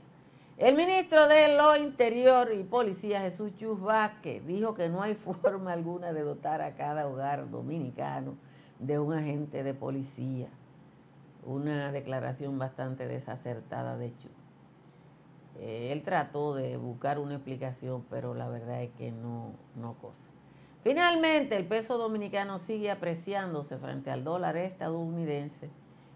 El 0.57 0.75
ministro 0.75 1.27
de 1.27 1.55
lo 1.55 1.75
Interior 1.75 2.51
y 2.51 2.63
Policía, 2.63 3.21
Jesús 3.21 3.55
Chus 3.57 3.79
Vázquez, 3.79 4.43
dijo 4.47 4.73
que 4.73 4.89
no 4.89 5.03
hay 5.03 5.13
forma 5.43 5.71
alguna 5.71 6.13
de 6.13 6.21
dotar 6.21 6.63
a 6.63 6.73
cada 6.75 7.07
hogar 7.07 7.51
dominicano 7.51 8.35
de 8.79 8.97
un 8.97 9.13
agente 9.13 9.63
de 9.63 9.75
policía. 9.75 10.47
Una 11.45 11.91
declaración 11.91 12.57
bastante 12.57 13.07
desacertada 13.07 13.97
de 13.97 14.07
hecho. 14.07 14.29
Eh, 15.59 15.91
él 15.91 16.01
trató 16.01 16.55
de 16.55 16.75
buscar 16.77 17.19
una 17.19 17.35
explicación, 17.35 18.03
pero 18.09 18.33
la 18.33 18.49
verdad 18.49 18.81
es 18.81 18.89
que 18.97 19.11
no, 19.11 19.51
no 19.75 19.93
cosa. 19.93 20.25
Finalmente, 20.83 21.55
el 21.55 21.67
peso 21.67 21.99
dominicano 21.99 22.57
sigue 22.57 22.89
apreciándose 22.89 23.77
frente 23.77 24.09
al 24.09 24.23
dólar 24.23 24.57
estadounidense. 24.57 25.69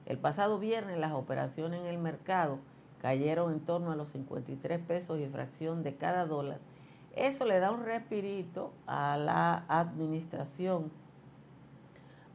El 0.08 0.18
pasado 0.18 0.58
viernes 0.58 0.98
las 0.98 1.12
operaciones 1.12 1.82
en 1.82 1.86
el 1.86 2.00
mercado 2.00 2.58
cayeron 3.02 3.52
en 3.52 3.60
torno 3.62 3.92
a 3.92 3.96
los 3.96 4.10
53 4.10 4.80
pesos 4.80 5.20
y 5.20 5.26
fracción 5.26 5.82
de 5.82 5.96
cada 5.96 6.26
dólar. 6.26 6.60
Eso 7.16 7.46
le 7.46 7.60
da 7.60 7.72
un 7.72 7.84
respirito 7.84 8.72
a 8.86 9.18
la 9.18 9.66
administración 9.68 10.92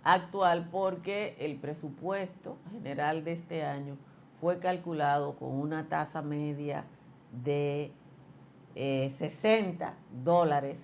actual 0.03 0.69
porque 0.71 1.37
el 1.39 1.57
presupuesto 1.57 2.59
general 2.73 3.25
de 3.25 3.33
este 3.33 3.65
año 3.65 3.97
fue 4.41 4.59
calculado 4.59 5.37
con 5.37 5.53
una 5.53 5.89
tasa 5.89 6.21
media 6.21 6.85
de 7.45 7.93
60 8.75 9.89
eh, 9.89 9.93
dólares, 10.25 10.79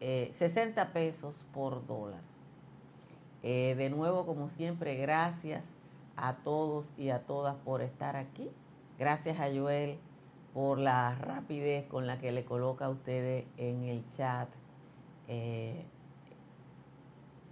60 0.00 0.82
eh, 0.82 0.86
pesos 0.92 1.36
por 1.52 1.86
dólar. 1.86 2.20
Eh, 3.42 3.74
de 3.76 3.90
nuevo, 3.90 4.26
como 4.26 4.48
siempre, 4.48 4.96
gracias 4.96 5.62
a 6.16 6.36
todos 6.36 6.90
y 6.98 7.10
a 7.10 7.20
todas 7.20 7.56
por 7.56 7.80
estar 7.82 8.16
aquí. 8.16 8.50
Gracias 9.00 9.40
a 9.40 9.48
Joel 9.50 9.96
por 10.52 10.78
la 10.78 11.14
rapidez 11.14 11.86
con 11.86 12.06
la 12.06 12.18
que 12.18 12.32
le 12.32 12.44
coloca 12.44 12.84
a 12.84 12.90
ustedes 12.90 13.46
en 13.56 13.84
el 13.84 14.06
chat 14.10 14.46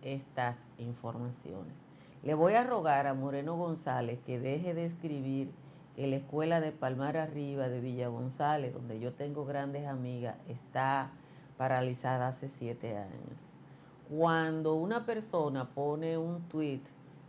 estas 0.03 0.57
informaciones. 0.77 1.73
Le 2.23 2.35
voy 2.35 2.53
a 2.53 2.65
rogar 2.65 3.07
a 3.07 3.15
Moreno 3.15 3.57
González 3.57 4.19
que 4.27 4.39
deje 4.39 4.75
de 4.75 4.85
escribir 4.85 5.51
que 5.97 6.07
la 6.07 6.17
escuela 6.17 6.61
de 6.61 6.71
Palmar 6.71 7.17
Arriba 7.17 7.71
de 7.71 7.81
Villa 7.81 8.09
González, 8.09 8.75
donde 8.75 9.01
yo 9.01 9.15
tengo 9.15 9.47
grandes 9.47 9.87
amigas, 9.87 10.37
está 10.49 11.13
paralizada 11.57 12.29
hace 12.29 12.51
siete 12.51 12.99
años. 12.99 13.55
Cuando 14.11 14.75
una 14.75 15.07
persona 15.07 15.71
pone 15.71 16.19
un 16.19 16.43
tweet 16.43 16.83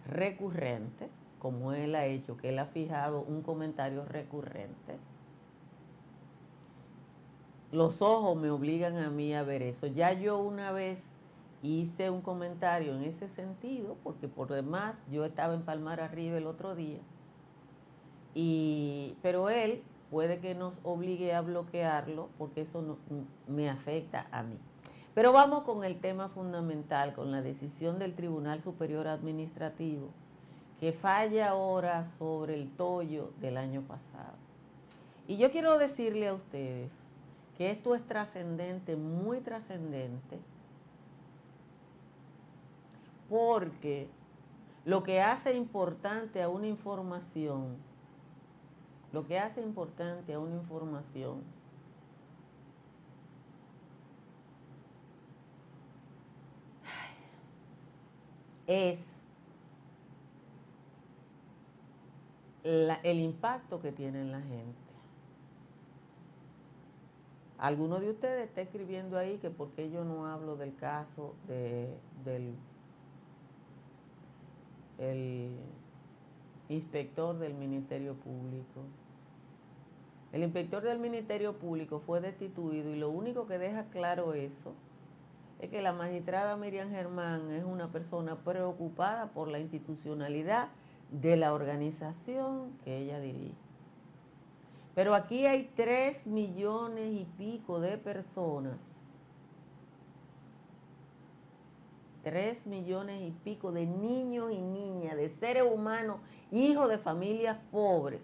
recurrente, 0.05 1.07
como 1.39 1.74
él 1.74 1.96
ha 1.96 2.05
hecho, 2.05 2.38
que 2.38 2.50
él 2.50 2.60
ha 2.60 2.65
fijado 2.65 3.22
un 3.22 3.41
comentario 3.41 4.05
recurrente, 4.05 4.98
los 7.72 8.01
ojos 8.01 8.38
me 8.38 8.50
obligan 8.50 8.98
a 8.98 9.10
mí 9.10 9.34
a 9.34 9.43
ver 9.43 9.62
eso. 9.62 9.88
Ya 9.88 10.13
yo 10.13 10.39
una 10.39 10.72
vez 10.72 11.03
hice 11.62 12.10
un 12.10 12.22
comentario 12.22 12.96
en 12.96 13.03
ese 13.03 13.27
sentido, 13.29 13.98
porque 14.03 14.27
por 14.27 14.50
demás 14.50 14.96
yo 15.12 15.25
estaba 15.25 15.53
en 15.53 15.63
Palmar 15.63 16.01
arriba 16.01 16.38
el 16.38 16.48
otro 16.48 16.75
día, 16.75 17.00
y, 18.34 19.17
pero 19.22 19.50
él 19.50 19.84
puede 20.10 20.39
que 20.39 20.55
nos 20.55 20.79
obligue 20.84 21.34
a 21.34 21.41
bloquearlo 21.41 22.29
porque 22.38 22.62
eso 22.62 22.81
no, 22.81 22.98
me 23.48 23.69
afecta 23.69 24.27
a 24.31 24.43
mí. 24.43 24.58
Pero 25.13 25.34
vamos 25.34 25.63
con 25.63 25.84
el 25.84 26.00
tema 26.00 26.29
fundamental, 26.29 27.13
con 27.13 27.31
la 27.31 27.41
decisión 27.41 28.00
del 28.00 28.13
Tribunal 28.13 28.62
Superior 28.62 29.08
Administrativo, 29.08 30.10
que 30.79 30.93
falla 30.93 31.50
ahora 31.50 32.05
sobre 32.17 32.55
el 32.55 32.69
tollo 32.69 33.31
del 33.41 33.57
año 33.57 33.81
pasado. 33.81 34.38
Y 35.27 35.38
yo 35.38 35.51
quiero 35.51 35.77
decirle 35.77 36.29
a 36.29 36.33
ustedes 36.33 36.91
que 37.57 37.71
esto 37.71 37.93
es 37.93 38.05
trascendente, 38.07 38.95
muy 38.95 39.41
trascendente, 39.41 40.39
porque 43.29 44.07
lo 44.86 45.03
que 45.03 45.21
hace 45.21 45.53
importante 45.53 46.41
a 46.41 46.50
una 46.50 46.67
información, 46.67 47.75
lo 49.12 49.27
que 49.27 49.38
hace 49.38 49.62
importante 49.62 50.33
a 50.33 50.39
una 50.39 50.55
información 50.55 51.43
es 58.65 59.18
el 62.63 63.19
impacto 63.19 63.81
que 63.81 63.91
tiene 63.91 64.21
en 64.21 64.31
la 64.31 64.41
gente. 64.41 64.89
Alguno 67.57 67.99
de 67.99 68.09
ustedes 68.09 68.47
está 68.47 68.61
escribiendo 68.61 69.17
ahí 69.17 69.37
que 69.37 69.49
por 69.49 69.71
qué 69.71 69.91
yo 69.91 70.05
no 70.05 70.27
hablo 70.27 70.55
del 70.55 70.75
caso 70.75 71.35
de, 71.47 71.93
del 72.23 72.55
el 74.97 75.57
inspector 76.69 77.37
del 77.37 77.53
Ministerio 77.53 78.13
Público. 78.13 78.81
El 80.31 80.43
inspector 80.43 80.83
del 80.83 80.99
Ministerio 80.99 81.57
Público 81.57 82.01
fue 82.05 82.21
destituido 82.21 82.91
y 82.91 82.95
lo 82.97 83.09
único 83.09 83.47
que 83.47 83.57
deja 83.57 83.85
claro 83.85 84.33
eso 84.33 84.73
es 85.59 85.69
que 85.69 85.81
la 85.81 85.91
magistrada 85.91 86.55
Miriam 86.55 86.89
Germán 86.91 87.51
es 87.51 87.63
una 87.63 87.91
persona 87.91 88.37
preocupada 88.37 89.31
por 89.31 89.47
la 89.47 89.59
institucionalidad 89.59 90.69
de 91.11 91.37
la 91.37 91.53
organización 91.53 92.71
que 92.83 92.97
ella 92.97 93.19
dirige. 93.19 93.55
Pero 94.95 95.15
aquí 95.15 95.45
hay 95.45 95.71
tres 95.75 96.25
millones 96.25 97.13
y 97.13 97.25
pico 97.37 97.79
de 97.79 97.97
personas, 97.97 98.79
tres 102.23 102.65
millones 102.67 103.21
y 103.21 103.31
pico 103.31 103.71
de 103.71 103.85
niños 103.85 104.51
y 104.51 104.61
niñas, 104.61 105.15
de 105.15 105.29
seres 105.29 105.63
humanos, 105.63 106.17
hijos 106.51 106.89
de 106.89 106.97
familias 106.97 107.57
pobres, 107.71 108.21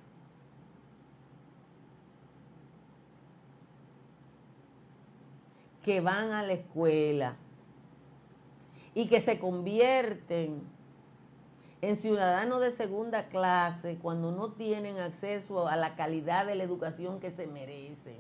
que 5.82 6.02
van 6.02 6.32
a 6.32 6.44
la 6.44 6.54
escuela 6.54 7.38
y 8.96 9.08
que 9.08 9.22
se 9.22 9.40
convierten 9.40 10.75
en 11.90 11.98
ciudadanos 11.98 12.62
de 12.62 12.72
segunda 12.72 13.28
clase 13.28 13.98
cuando 14.02 14.32
no 14.32 14.54
tienen 14.54 14.98
acceso 14.98 15.68
a 15.68 15.76
la 15.76 15.96
calidad 15.96 16.46
de 16.46 16.56
la 16.56 16.64
educación 16.64 17.20
que 17.20 17.32
se 17.32 17.46
merecen. 17.48 18.18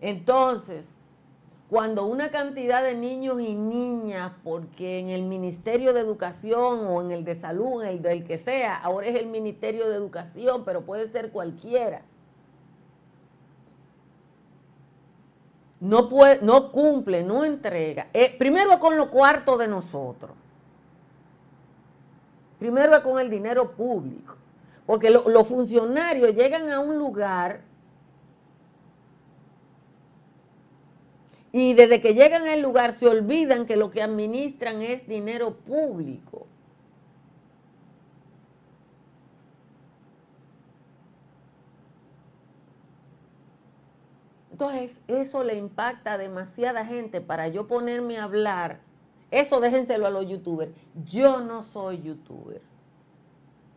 Entonces, 0.00 0.88
cuando 1.70 2.06
una 2.06 2.30
cantidad 2.30 2.82
de 2.82 2.96
niños 2.96 3.40
y 3.40 3.54
niñas, 3.54 4.32
porque 4.42 4.98
en 4.98 5.10
el 5.10 5.22
Ministerio 5.22 5.92
de 5.92 6.00
Educación 6.00 6.86
o 6.86 7.00
en 7.00 7.12
el 7.12 7.24
de 7.24 7.36
Salud, 7.36 7.82
en 7.82 7.88
el 7.88 8.02
del 8.02 8.24
que 8.24 8.36
sea, 8.36 8.76
ahora 8.76 9.06
es 9.06 9.14
el 9.14 9.26
Ministerio 9.26 9.88
de 9.88 9.94
Educación, 9.94 10.64
pero 10.64 10.84
puede 10.84 11.10
ser 11.10 11.30
cualquiera, 11.30 12.02
no, 15.82 16.70
cumple, 16.70 17.24
no 17.24 17.44
entrega. 17.44 18.08
Eh, 18.12 18.34
primero 18.38 18.72
es 18.72 18.78
con 18.78 18.96
lo 18.96 19.10
cuarto 19.10 19.58
de 19.58 19.66
nosotros. 19.66 20.30
Primero 22.58 22.94
es 22.94 23.00
con 23.00 23.18
el 23.18 23.28
dinero 23.28 23.72
público. 23.72 24.36
Porque 24.86 25.10
los 25.10 25.48
funcionarios 25.48 26.34
llegan 26.34 26.70
a 26.70 26.78
un 26.78 26.98
lugar 26.98 27.62
y 31.50 31.74
desde 31.74 32.00
que 32.00 32.14
llegan 32.14 32.46
al 32.46 32.60
lugar 32.60 32.92
se 32.92 33.06
olvidan 33.06 33.66
que 33.66 33.76
lo 33.76 33.90
que 33.90 34.02
administran 34.02 34.82
es 34.82 35.06
dinero 35.06 35.54
público. 35.54 36.46
Entonces, 44.62 45.00
eso 45.08 45.42
le 45.42 45.56
impacta 45.56 46.12
a 46.12 46.18
demasiada 46.18 46.86
gente 46.86 47.20
para 47.20 47.48
yo 47.48 47.66
ponerme 47.66 48.18
a 48.18 48.24
hablar. 48.24 48.78
Eso 49.32 49.58
déjenselo 49.58 50.06
a 50.06 50.10
los 50.10 50.28
youtubers. 50.28 50.70
Yo 51.04 51.40
no 51.40 51.64
soy 51.64 52.00
youtuber. 52.00 52.62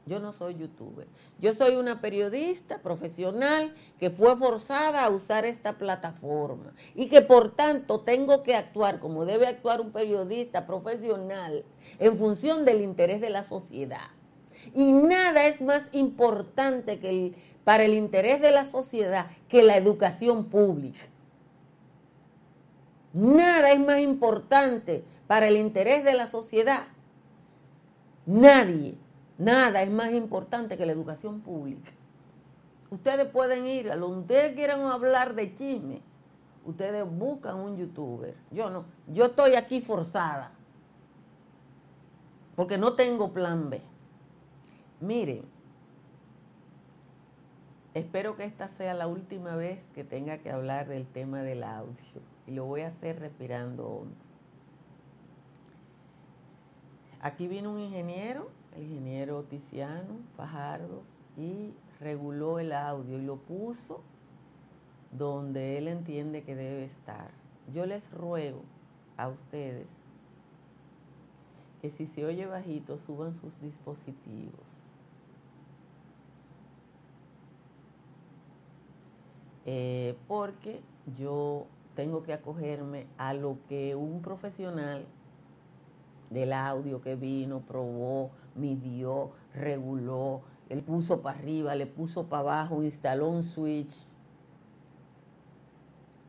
Yo 0.05 0.19
no 0.19 0.31
soy 0.31 0.53
youtuber. 0.53 1.07
Yo 1.39 1.55
soy 1.55 1.75
una 1.77 2.01
periodista 2.01 2.83
profesional 2.83 3.73
que 3.99 4.11
fue 4.11 4.37
forzada 4.37 5.03
a 5.03 5.09
usar 5.09 5.43
esta 5.43 5.79
plataforma 5.79 6.75
y 6.93 7.07
que 7.09 7.23
por 7.23 7.55
tanto 7.55 8.01
tengo 8.01 8.43
que 8.43 8.53
actuar 8.55 8.99
como 8.99 9.25
debe 9.25 9.47
actuar 9.47 9.81
un 9.81 9.91
periodista 9.91 10.67
profesional 10.67 11.65
en 11.97 12.15
función 12.15 12.63
del 12.63 12.81
interés 12.81 13.21
de 13.21 13.31
la 13.31 13.41
sociedad. 13.41 14.11
Y 14.73 14.91
nada 14.91 15.45
es 15.45 15.61
más 15.61 15.83
importante 15.91 16.99
que 16.99 17.33
para 17.63 17.83
el 17.83 17.93
interés 17.93 18.41
de 18.41 18.51
la 18.51 18.65
sociedad 18.65 19.27
que 19.47 19.63
la 19.63 19.75
educación 19.77 20.45
pública. 20.45 21.01
Nada 23.13 23.71
es 23.71 23.79
más 23.79 23.99
importante 23.99 25.03
para 25.27 25.47
el 25.47 25.57
interés 25.57 26.03
de 26.03 26.13
la 26.13 26.27
sociedad. 26.27 26.83
Nadie, 28.25 28.97
nada 29.37 29.81
es 29.81 29.89
más 29.89 30.11
importante 30.11 30.77
que 30.77 30.85
la 30.85 30.91
educación 30.91 31.41
pública. 31.41 31.91
Ustedes 32.89 33.27
pueden 33.27 33.67
ir 33.67 33.91
a 33.91 33.95
donde 33.95 34.19
ustedes 34.19 34.55
quieran 34.55 34.81
hablar 34.81 35.33
de 35.35 35.53
chisme. 35.53 36.01
Ustedes 36.65 37.05
buscan 37.05 37.57
un 37.57 37.77
youtuber. 37.77 38.35
Yo 38.51 38.69
no. 38.69 38.85
Yo 39.07 39.25
estoy 39.25 39.55
aquí 39.55 39.81
forzada. 39.81 40.51
Porque 42.55 42.77
no 42.77 42.93
tengo 42.93 43.31
plan 43.33 43.69
B. 43.69 43.81
Miren, 45.01 45.43
Espero 47.95 48.35
que 48.35 48.43
esta 48.43 48.67
sea 48.67 48.93
la 48.93 49.07
última 49.07 49.55
vez 49.55 49.81
que 49.95 50.03
tenga 50.03 50.39
que 50.39 50.51
hablar 50.51 50.89
del 50.89 51.07
tema 51.07 51.43
del 51.43 51.63
audio 51.63 51.95
y 52.45 52.51
lo 52.51 52.65
voy 52.65 52.81
a 52.81 52.89
hacer 52.89 53.21
respirando 53.21 53.87
hondo. 53.87 54.15
Aquí 57.21 57.47
vino 57.47 57.71
un 57.71 57.79
ingeniero, 57.79 58.49
el 58.75 58.83
ingeniero 58.83 59.43
Tiziano 59.43 60.17
Fajardo, 60.35 61.03
y 61.37 61.73
reguló 62.01 62.59
el 62.59 62.73
audio 62.73 63.17
y 63.17 63.21
lo 63.21 63.37
puso 63.37 64.01
donde 65.13 65.77
él 65.77 65.87
entiende 65.87 66.43
que 66.43 66.53
debe 66.53 66.83
estar. 66.83 67.31
Yo 67.73 67.85
les 67.85 68.11
ruego 68.11 68.61
a 69.15 69.29
ustedes 69.29 69.87
que 71.81 71.89
si 71.89 72.07
se 72.07 72.25
oye 72.25 72.45
bajito 72.45 72.97
suban 72.97 73.35
sus 73.35 73.61
dispositivos 73.61 74.84
Eh, 79.65 80.15
porque 80.27 80.81
yo 81.17 81.65
tengo 81.95 82.23
que 82.23 82.33
acogerme 82.33 83.07
a 83.17 83.33
lo 83.33 83.57
que 83.67 83.95
un 83.95 84.21
profesional 84.21 85.05
del 86.29 86.53
audio 86.53 87.01
que 87.01 87.15
vino, 87.15 87.61
probó, 87.61 88.31
midió, 88.55 89.31
reguló, 89.53 90.41
le 90.69 90.81
puso 90.81 91.21
para 91.21 91.37
arriba, 91.37 91.75
le 91.75 91.85
puso 91.85 92.27
para 92.27 92.41
abajo, 92.41 92.83
instaló 92.83 93.29
un 93.29 93.43
switch, 93.43 93.95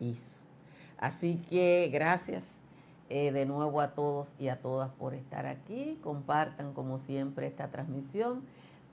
hizo. 0.01 0.37
Así 0.99 1.37
que 1.51 1.90
gracias 1.92 2.44
eh, 3.09 3.31
de 3.33 3.46
nuevo 3.46 3.81
a 3.81 3.94
todos 3.94 4.35
y 4.38 4.49
a 4.49 4.61
todas 4.61 4.90
por 4.90 5.14
estar 5.14 5.46
aquí. 5.46 5.99
Compartan 6.03 6.72
como 6.72 6.99
siempre 6.99 7.46
esta 7.46 7.68
transmisión. 7.68 8.42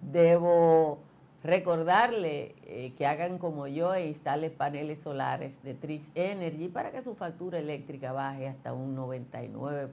Debo 0.02 1.00
Recordarle 1.44 2.56
eh, 2.64 2.94
que 2.98 3.06
hagan 3.06 3.38
como 3.38 3.68
yo 3.68 3.94
e 3.94 4.08
instalen 4.08 4.54
paneles 4.54 5.02
solares 5.02 5.62
de 5.62 5.74
Trix 5.74 6.10
Energy 6.16 6.70
para 6.70 6.92
que 6.92 7.02
su 7.02 7.16
factura 7.16 7.60
eléctrica 7.60 8.14
baje 8.14 8.48
hasta 8.48 8.72
un 8.72 8.96
99%. 8.96 9.90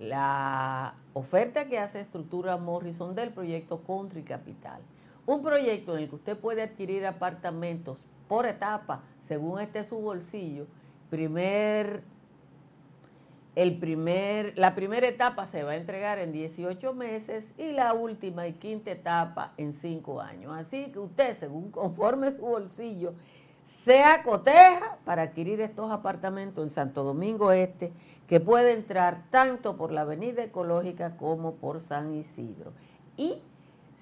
la 0.00 0.96
oferta 1.12 1.68
que 1.68 1.78
hace 1.78 2.00
Estructura 2.00 2.56
Morrison 2.56 3.14
del 3.14 3.30
proyecto 3.30 3.80
Country 3.84 4.24
Capital. 4.24 4.80
Un 5.24 5.40
proyecto 5.42 5.96
en 5.96 6.02
el 6.02 6.08
que 6.08 6.16
usted 6.16 6.36
puede 6.36 6.62
adquirir 6.62 7.06
apartamentos 7.06 8.04
por 8.28 8.46
etapa 8.46 9.02
según 9.28 9.60
esté 9.60 9.84
su 9.84 9.96
bolsillo, 9.96 10.66
primer, 11.10 12.02
el 13.54 13.78
primer, 13.78 14.54
la 14.56 14.74
primera 14.74 15.06
etapa 15.06 15.46
se 15.46 15.62
va 15.62 15.72
a 15.72 15.76
entregar 15.76 16.18
en 16.18 16.32
18 16.32 16.94
meses 16.94 17.52
y 17.58 17.72
la 17.72 17.92
última 17.92 18.46
y 18.46 18.54
quinta 18.54 18.90
etapa 18.90 19.52
en 19.58 19.74
5 19.74 20.20
años. 20.20 20.52
Así 20.56 20.86
que 20.92 20.98
usted, 20.98 21.36
según 21.38 21.70
conforme 21.70 22.30
su 22.30 22.40
bolsillo, 22.40 23.12
se 23.84 24.02
acoteja 24.02 24.96
para 25.04 25.22
adquirir 25.22 25.60
estos 25.60 25.90
apartamentos 25.90 26.64
en 26.64 26.70
Santo 26.70 27.04
Domingo 27.04 27.52
Este, 27.52 27.92
que 28.26 28.40
puede 28.40 28.72
entrar 28.72 29.24
tanto 29.28 29.76
por 29.76 29.92
la 29.92 30.02
Avenida 30.02 30.42
Ecológica 30.42 31.18
como 31.18 31.56
por 31.56 31.82
San 31.82 32.14
Isidro. 32.14 32.72
Y 33.18 33.42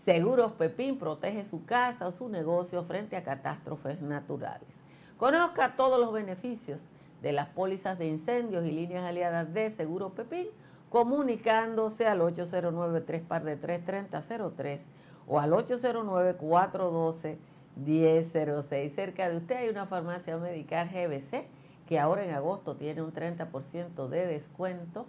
Seguros 0.07 0.53
Pepín 0.53 1.01
protege 1.01 1.45
su 1.45 1.65
casa 1.65 2.07
o 2.07 2.13
su 2.13 2.29
negocio 2.29 2.85
frente 2.85 3.17
a 3.17 3.25
catástrofes 3.25 4.01
naturales. 4.01 4.79
Conozca 5.17 5.75
todos 5.75 5.99
los 5.99 6.13
beneficios 6.13 6.87
de 7.23 7.33
las 7.33 7.49
pólizas 7.49 7.99
de 7.99 8.07
incendios 8.07 8.65
y 8.65 8.71
líneas 8.71 9.05
aliadas 9.05 9.53
de 9.53 9.69
Seguros 9.73 10.13
Pepín 10.13 10.47
comunicándose 10.91 12.07
al 12.07 12.21
809 12.21 13.01
3 13.01 13.25
3003 13.85 14.81
o 15.27 15.41
al 15.41 15.53
809 15.53 16.37
412 16.37 17.39
1006. 17.75 18.95
Cerca 18.95 19.29
de 19.29 19.39
usted 19.39 19.57
hay 19.57 19.71
una 19.71 19.87
farmacia 19.87 20.37
medical 20.37 20.89
GBC 20.89 21.49
que 21.89 21.99
ahora 21.99 22.25
en 22.25 22.31
agosto 22.31 22.77
tiene 22.77 23.03
un 23.03 23.13
30% 23.13 24.07
de 24.07 24.27
descuento 24.29 25.05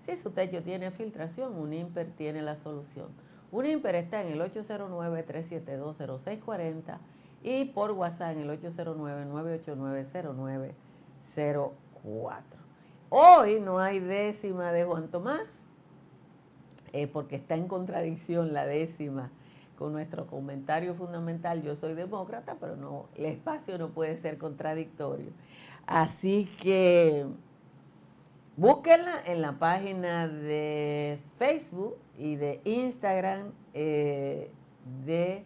Si 0.01 0.17
su 0.17 0.31
techo 0.31 0.61
tiene 0.63 0.91
filtración, 0.91 1.55
un 1.55 1.73
IMPER 1.73 2.11
tiene 2.11 2.41
la 2.41 2.55
solución. 2.55 3.09
Un 3.51 3.65
IMPER 3.65 3.95
está 3.95 4.21
en 4.21 4.33
el 4.33 4.41
809-372-0640 4.41 6.97
y 7.43 7.65
por 7.65 7.91
WhatsApp 7.91 8.31
en 8.31 8.49
el 8.49 8.59
809-989-0904. 8.59 10.73
Hoy 13.09 13.59
no 13.59 13.79
hay 13.79 13.99
décima 13.99 14.71
de 14.71 14.83
Juan 14.83 15.07
Tomás, 15.07 15.47
eh, 16.93 17.07
porque 17.07 17.35
está 17.35 17.55
en 17.55 17.67
contradicción 17.67 18.53
la 18.53 18.65
décima 18.65 19.31
con 19.77 19.93
nuestro 19.93 20.27
comentario 20.27 20.93
fundamental, 20.93 21.63
yo 21.63 21.75
soy 21.75 21.93
demócrata, 21.93 22.57
pero 22.59 22.75
no, 22.75 23.05
el 23.15 23.25
espacio 23.25 23.77
no 23.77 23.89
puede 23.89 24.17
ser 24.17 24.37
contradictorio. 24.37 25.31
Así 25.87 26.49
que 26.61 27.25
búsquenla 28.57 29.21
en 29.25 29.41
la 29.41 29.53
página 29.53 30.27
de 30.27 31.19
Facebook 31.37 31.95
y 32.17 32.35
de 32.35 32.59
Instagram 32.65 33.53
eh, 33.73 34.51
de 35.05 35.45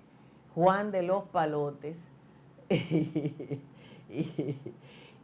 Juan 0.56 0.92
de 0.92 1.04
los 1.04 1.26
Palotes. 1.26 2.00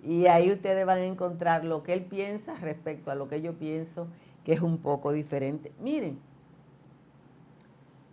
y, 0.06 0.28
ahí 0.28 0.52
ustedes 0.52 0.86
van 0.86 1.00
a 1.00 1.06
encontrar 1.06 1.66
lo 1.66 1.82
que 1.82 1.94
él 1.94 2.04
piensa 2.04 2.54
respecto 2.56 3.10
a 3.10 3.16
lo 3.16 3.28
que 3.28 3.42
yo 3.42 3.54
pienso, 3.54 4.08
es 4.54 4.62
un 4.62 4.78
poco 4.78 5.12
diferente. 5.12 5.72
Miren, 5.80 6.20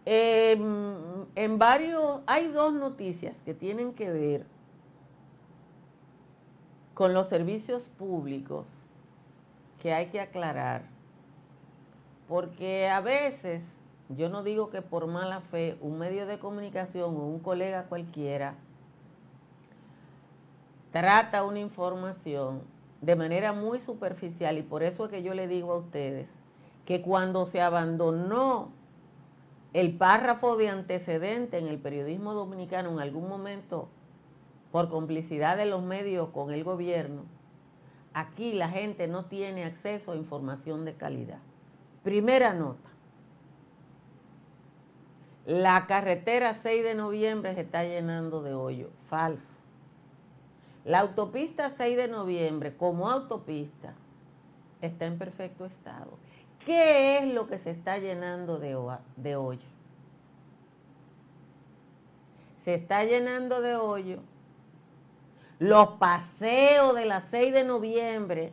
em, 0.04 1.26
en 1.34 1.58
varios, 1.58 2.20
hay 2.26 2.48
dos 2.48 2.72
noticias 2.72 3.36
que 3.44 3.54
tienen 3.54 3.92
que 3.92 4.10
ver 4.10 4.46
con 6.94 7.12
los 7.14 7.28
servicios 7.28 7.88
públicos 7.88 8.68
que 9.78 9.92
hay 9.92 10.06
que 10.06 10.20
aclarar, 10.20 10.82
porque 12.28 12.88
a 12.88 13.00
veces 13.00 13.62
yo 14.08 14.28
no 14.28 14.42
digo 14.42 14.70
que 14.70 14.82
por 14.82 15.06
mala 15.06 15.40
fe 15.40 15.76
un 15.80 15.98
medio 15.98 16.26
de 16.26 16.38
comunicación 16.38 17.16
o 17.16 17.26
un 17.26 17.40
colega 17.40 17.84
cualquiera 17.84 18.54
trata 20.92 21.44
una 21.44 21.58
información 21.58 22.62
de 23.00 23.16
manera 23.16 23.52
muy 23.52 23.80
superficial 23.80 24.58
y 24.58 24.62
por 24.62 24.82
eso 24.82 25.04
es 25.04 25.10
que 25.10 25.22
yo 25.22 25.34
le 25.34 25.48
digo 25.48 25.72
a 25.72 25.78
ustedes 25.78 26.30
que 26.84 27.02
cuando 27.02 27.46
se 27.46 27.60
abandonó 27.60 28.70
el 29.72 29.96
párrafo 29.96 30.56
de 30.56 30.70
antecedente 30.70 31.58
en 31.58 31.66
el 31.66 31.78
periodismo 31.78 32.32
dominicano 32.32 32.90
en 32.90 33.00
algún 33.00 33.28
momento 33.28 33.88
por 34.72 34.88
complicidad 34.88 35.56
de 35.56 35.66
los 35.66 35.82
medios 35.82 36.30
con 36.30 36.50
el 36.52 36.64
gobierno, 36.64 37.24
aquí 38.14 38.54
la 38.54 38.68
gente 38.68 39.08
no 39.08 39.26
tiene 39.26 39.64
acceso 39.64 40.12
a 40.12 40.16
información 40.16 40.84
de 40.84 40.94
calidad. 40.94 41.38
Primera 42.02 42.54
nota. 42.54 42.88
La 45.44 45.86
carretera 45.86 46.54
6 46.54 46.82
de 46.82 46.94
noviembre 46.94 47.54
se 47.54 47.60
está 47.60 47.84
llenando 47.84 48.42
de 48.42 48.54
hoyo. 48.54 48.90
Falso. 49.08 49.55
La 50.86 51.00
autopista 51.00 51.68
6 51.68 51.96
de 51.96 52.06
noviembre 52.06 52.76
como 52.76 53.10
autopista 53.10 53.92
está 54.80 55.06
en 55.06 55.18
perfecto 55.18 55.66
estado. 55.66 56.12
¿Qué 56.64 57.18
es 57.18 57.34
lo 57.34 57.48
que 57.48 57.58
se 57.58 57.70
está 57.70 57.98
llenando 57.98 58.60
de, 58.60 58.78
de 59.16 59.34
hoyo? 59.34 59.66
Se 62.62 62.74
está 62.74 63.02
llenando 63.02 63.60
de 63.60 63.74
hoyo 63.74 64.20
los 65.58 65.88
paseos 65.98 66.94
de 66.94 67.06
la 67.06 67.20
6 67.20 67.52
de 67.52 67.64
noviembre, 67.64 68.52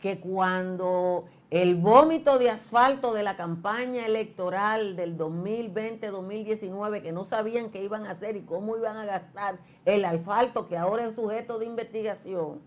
que 0.00 0.18
cuando 0.18 1.26
el 1.62 1.74
vómito 1.74 2.38
de 2.38 2.50
asfalto 2.50 3.14
de 3.14 3.22
la 3.22 3.34
campaña 3.34 4.04
electoral 4.04 4.94
del 4.94 5.16
2020-2019 5.16 7.00
que 7.00 7.12
no 7.12 7.24
sabían 7.24 7.70
qué 7.70 7.82
iban 7.82 8.04
a 8.04 8.10
hacer 8.10 8.36
y 8.36 8.42
cómo 8.42 8.76
iban 8.76 8.98
a 8.98 9.06
gastar 9.06 9.58
el 9.86 10.04
asfalto 10.04 10.66
que 10.66 10.76
ahora 10.76 11.06
es 11.06 11.14
sujeto 11.14 11.58
de 11.58 11.64
investigación. 11.64 12.60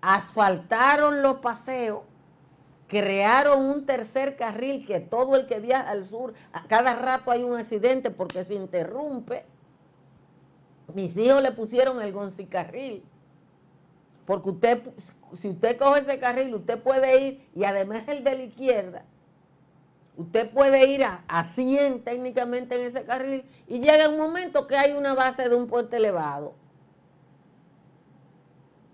Asfaltaron 0.00 1.22
los 1.22 1.38
paseos, 1.38 2.02
crearon 2.86 3.64
un 3.64 3.84
tercer 3.84 4.36
carril 4.36 4.86
que 4.86 5.00
todo 5.00 5.34
el 5.34 5.46
que 5.46 5.58
viaja 5.58 5.90
al 5.90 6.04
sur, 6.04 6.34
a 6.52 6.68
cada 6.68 6.94
rato 6.94 7.32
hay 7.32 7.42
un 7.42 7.56
accidente 7.56 8.12
porque 8.12 8.44
se 8.44 8.54
interrumpe. 8.54 9.44
Mis 10.94 11.16
hijos 11.16 11.42
le 11.42 11.50
pusieron 11.50 12.00
el 12.00 12.12
goncicarril 12.12 13.02
porque 14.26 14.50
usted, 14.50 14.82
si 15.32 15.48
usted 15.50 15.78
coge 15.78 16.00
ese 16.00 16.18
carril, 16.18 16.54
usted 16.54 16.82
puede 16.82 17.20
ir, 17.20 17.48
y 17.54 17.64
además 17.64 18.02
el 18.08 18.24
de 18.24 18.36
la 18.36 18.42
izquierda, 18.42 19.04
usted 20.16 20.50
puede 20.50 20.86
ir 20.88 21.04
a, 21.04 21.44
100 21.44 22.02
técnicamente 22.02 22.74
en 22.74 22.86
ese 22.86 23.04
carril 23.04 23.44
y 23.68 23.78
llega 23.78 24.08
un 24.08 24.18
momento 24.18 24.66
que 24.66 24.76
hay 24.76 24.92
una 24.92 25.14
base 25.14 25.48
de 25.48 25.54
un 25.54 25.68
puente 25.68 25.98
elevado. 25.98 26.54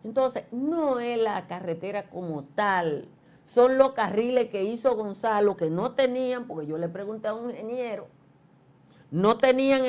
Entonces, 0.05 0.45
no 0.51 1.01
es 1.01 1.18
la 1.18 1.47
carretera 1.47 2.11
como 2.11 2.45
tal, 2.45 3.09
son 3.47 3.79
los 3.79 3.92
carriles 3.92 4.51
que 4.51 4.64
hizo 4.64 4.97
Gonzalo 4.97 5.57
que 5.57 5.71
no 5.71 5.92
tenían, 5.92 6.47
porque 6.47 6.66
yo 6.66 6.77
le 6.77 6.88
pregunté 6.88 7.29
a 7.29 7.35
un 7.35 7.51
ingeniero, 7.51 8.09
no 9.11 9.38
tenían 9.38 9.85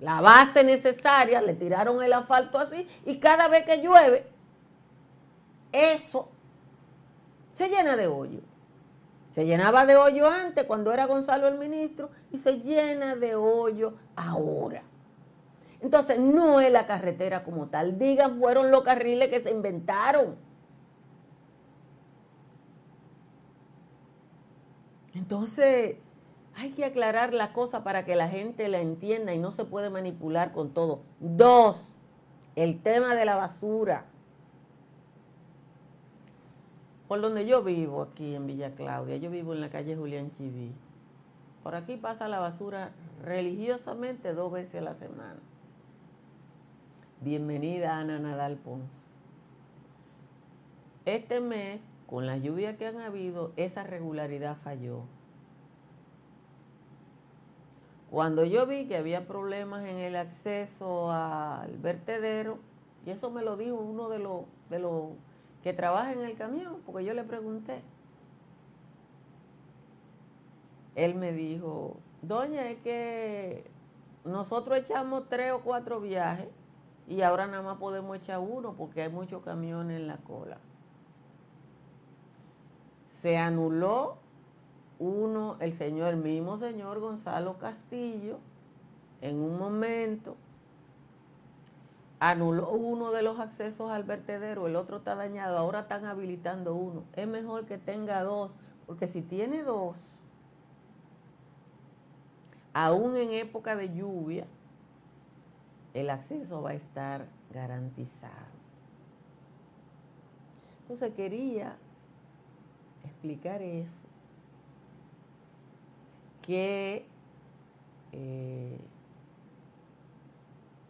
la 0.00 0.20
base 0.20 0.62
necesaria, 0.62 1.40
le 1.40 1.54
tiraron 1.54 2.02
el 2.02 2.12
asfalto 2.12 2.58
así 2.58 2.86
y 3.04 3.18
cada 3.18 3.48
vez 3.48 3.64
que 3.64 3.82
llueve, 3.82 4.26
eso 5.72 6.28
se 7.54 7.68
llena 7.68 7.96
de 7.96 8.06
hoyo. 8.06 8.40
Se 9.32 9.44
llenaba 9.44 9.86
de 9.86 9.96
hoyo 9.96 10.28
antes 10.28 10.64
cuando 10.64 10.92
era 10.92 11.06
Gonzalo 11.06 11.48
el 11.48 11.58
ministro 11.58 12.10
y 12.32 12.38
se 12.38 12.58
llena 12.60 13.14
de 13.16 13.34
hoyo 13.34 13.94
ahora. 14.16 14.82
Entonces 15.80 16.18
no 16.18 16.60
es 16.60 16.72
la 16.72 16.86
carretera 16.86 17.44
como 17.44 17.66
tal, 17.66 17.98
digan 17.98 18.38
fueron 18.38 18.70
los 18.70 18.82
carriles 18.82 19.28
que 19.28 19.40
se 19.40 19.50
inventaron. 19.50 20.36
Entonces, 25.14 25.96
hay 26.58 26.70
que 26.70 26.84
aclarar 26.84 27.32
la 27.34 27.52
cosa 27.52 27.84
para 27.84 28.04
que 28.04 28.16
la 28.16 28.28
gente 28.28 28.66
la 28.66 28.80
entienda 28.80 29.32
y 29.32 29.38
no 29.38 29.52
se 29.52 29.64
puede 29.64 29.90
manipular 29.90 30.50
con 30.50 30.70
todo. 30.74 31.02
Dos, 31.20 31.88
el 32.56 32.82
tema 32.82 33.14
de 33.14 33.24
la 33.24 33.36
basura. 33.36 34.06
Por 37.06 37.20
donde 37.20 37.46
yo 37.46 37.62
vivo 37.62 38.02
aquí 38.02 38.34
en 38.34 38.48
Villa 38.48 38.74
Claudia, 38.74 39.16
yo 39.18 39.30
vivo 39.30 39.54
en 39.54 39.60
la 39.60 39.70
calle 39.70 39.94
Julián 39.94 40.32
Chiví. 40.32 40.72
Por 41.62 41.76
aquí 41.76 41.96
pasa 41.96 42.26
la 42.26 42.40
basura 42.40 42.90
religiosamente 43.24 44.34
dos 44.34 44.50
veces 44.50 44.80
a 44.80 44.84
la 44.84 44.94
semana. 44.94 45.38
Bienvenida 47.20 47.98
Ana 47.98 48.18
Nadal 48.18 48.56
Pons. 48.56 49.04
Este 51.04 51.40
mes, 51.40 51.80
con 52.08 52.26
la 52.26 52.36
lluvia 52.36 52.76
que 52.76 52.88
han 52.88 52.98
habido, 52.98 53.52
esa 53.56 53.84
regularidad 53.84 54.56
falló. 54.56 55.04
Cuando 58.10 58.44
yo 58.44 58.66
vi 58.66 58.86
que 58.86 58.96
había 58.96 59.26
problemas 59.26 59.84
en 59.86 59.98
el 59.98 60.16
acceso 60.16 61.10
al 61.10 61.76
vertedero, 61.78 62.58
y 63.04 63.10
eso 63.10 63.30
me 63.30 63.42
lo 63.42 63.56
dijo 63.56 63.76
uno 63.76 64.08
de 64.08 64.18
los, 64.18 64.42
de 64.70 64.78
los 64.78 65.10
que 65.62 65.72
trabaja 65.72 66.12
en 66.12 66.20
el 66.20 66.36
camión, 66.36 66.78
porque 66.86 67.04
yo 67.04 67.12
le 67.12 67.24
pregunté. 67.24 67.82
Él 70.94 71.14
me 71.14 71.32
dijo, 71.32 71.96
doña, 72.22 72.68
es 72.70 72.82
que 72.82 73.70
nosotros 74.24 74.78
echamos 74.78 75.28
tres 75.28 75.52
o 75.52 75.60
cuatro 75.60 76.00
viajes 76.00 76.48
y 77.06 77.22
ahora 77.22 77.46
nada 77.46 77.62
más 77.62 77.76
podemos 77.78 78.16
echar 78.16 78.40
uno 78.40 78.74
porque 78.74 79.02
hay 79.02 79.08
muchos 79.08 79.42
camiones 79.42 79.98
en 80.00 80.06
la 80.06 80.16
cola. 80.18 80.58
Se 83.20 83.36
anuló 83.36 84.16
uno, 84.98 85.56
el 85.60 85.72
señor, 85.72 86.14
el 86.14 86.20
mismo 86.20 86.58
señor 86.58 87.00
Gonzalo 87.00 87.58
Castillo, 87.58 88.38
en 89.20 89.36
un 89.36 89.58
momento 89.58 90.36
anuló 92.20 92.70
uno 92.70 93.12
de 93.12 93.22
los 93.22 93.38
accesos 93.38 93.90
al 93.90 94.02
vertedero, 94.04 94.66
el 94.66 94.76
otro 94.76 94.98
está 94.98 95.14
dañado, 95.14 95.56
ahora 95.56 95.80
están 95.80 96.04
habilitando 96.04 96.74
uno. 96.74 97.04
Es 97.14 97.28
mejor 97.28 97.66
que 97.66 97.78
tenga 97.78 98.22
dos, 98.24 98.58
porque 98.86 99.06
si 99.06 99.22
tiene 99.22 99.62
dos, 99.62 100.04
aún 102.72 103.16
en 103.16 103.32
época 103.34 103.76
de 103.76 103.94
lluvia, 103.94 104.46
el 105.94 106.10
acceso 106.10 106.62
va 106.62 106.70
a 106.70 106.74
estar 106.74 107.26
garantizado. 107.52 108.58
Entonces 110.82 111.12
quería 111.14 111.76
explicar 113.04 113.62
eso, 113.62 114.07
que 116.48 117.04
eh, 118.12 118.80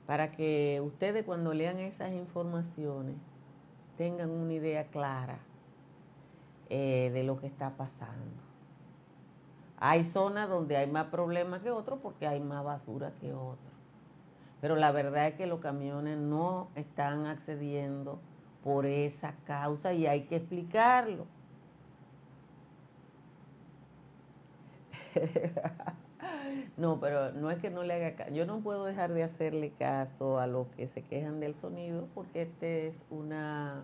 para 0.06 0.30
que 0.30 0.80
ustedes 0.84 1.24
cuando 1.24 1.52
lean 1.52 1.80
esas 1.80 2.12
informaciones 2.12 3.16
tengan 3.96 4.30
una 4.30 4.52
idea 4.52 4.84
clara 4.84 5.40
eh, 6.70 7.10
de 7.12 7.24
lo 7.24 7.40
que 7.40 7.48
está 7.48 7.70
pasando. 7.70 8.36
Hay 9.78 10.04
zonas 10.04 10.48
donde 10.48 10.76
hay 10.76 10.88
más 10.88 11.06
problemas 11.06 11.58
que 11.58 11.72
otros 11.72 11.98
porque 12.00 12.28
hay 12.28 12.38
más 12.38 12.62
basura 12.62 13.12
que 13.20 13.34
otros. 13.34 13.58
Pero 14.60 14.76
la 14.76 14.92
verdad 14.92 15.26
es 15.26 15.34
que 15.34 15.48
los 15.48 15.58
camiones 15.58 16.18
no 16.18 16.68
están 16.76 17.26
accediendo 17.26 18.20
por 18.62 18.86
esa 18.86 19.34
causa 19.44 19.92
y 19.92 20.06
hay 20.06 20.22
que 20.22 20.36
explicarlo. 20.36 21.26
No, 26.76 27.00
pero 27.00 27.32
no 27.32 27.50
es 27.50 27.58
que 27.58 27.70
no 27.70 27.82
le 27.82 27.94
haga 27.94 28.14
caso. 28.14 28.30
Yo 28.32 28.46
no 28.46 28.60
puedo 28.60 28.84
dejar 28.84 29.12
de 29.12 29.24
hacerle 29.24 29.72
caso 29.72 30.38
a 30.38 30.46
los 30.46 30.68
que 30.68 30.86
se 30.86 31.02
quejan 31.02 31.40
del 31.40 31.54
sonido 31.56 32.08
porque 32.14 32.42
este 32.42 32.86
es 32.88 33.04
una... 33.10 33.82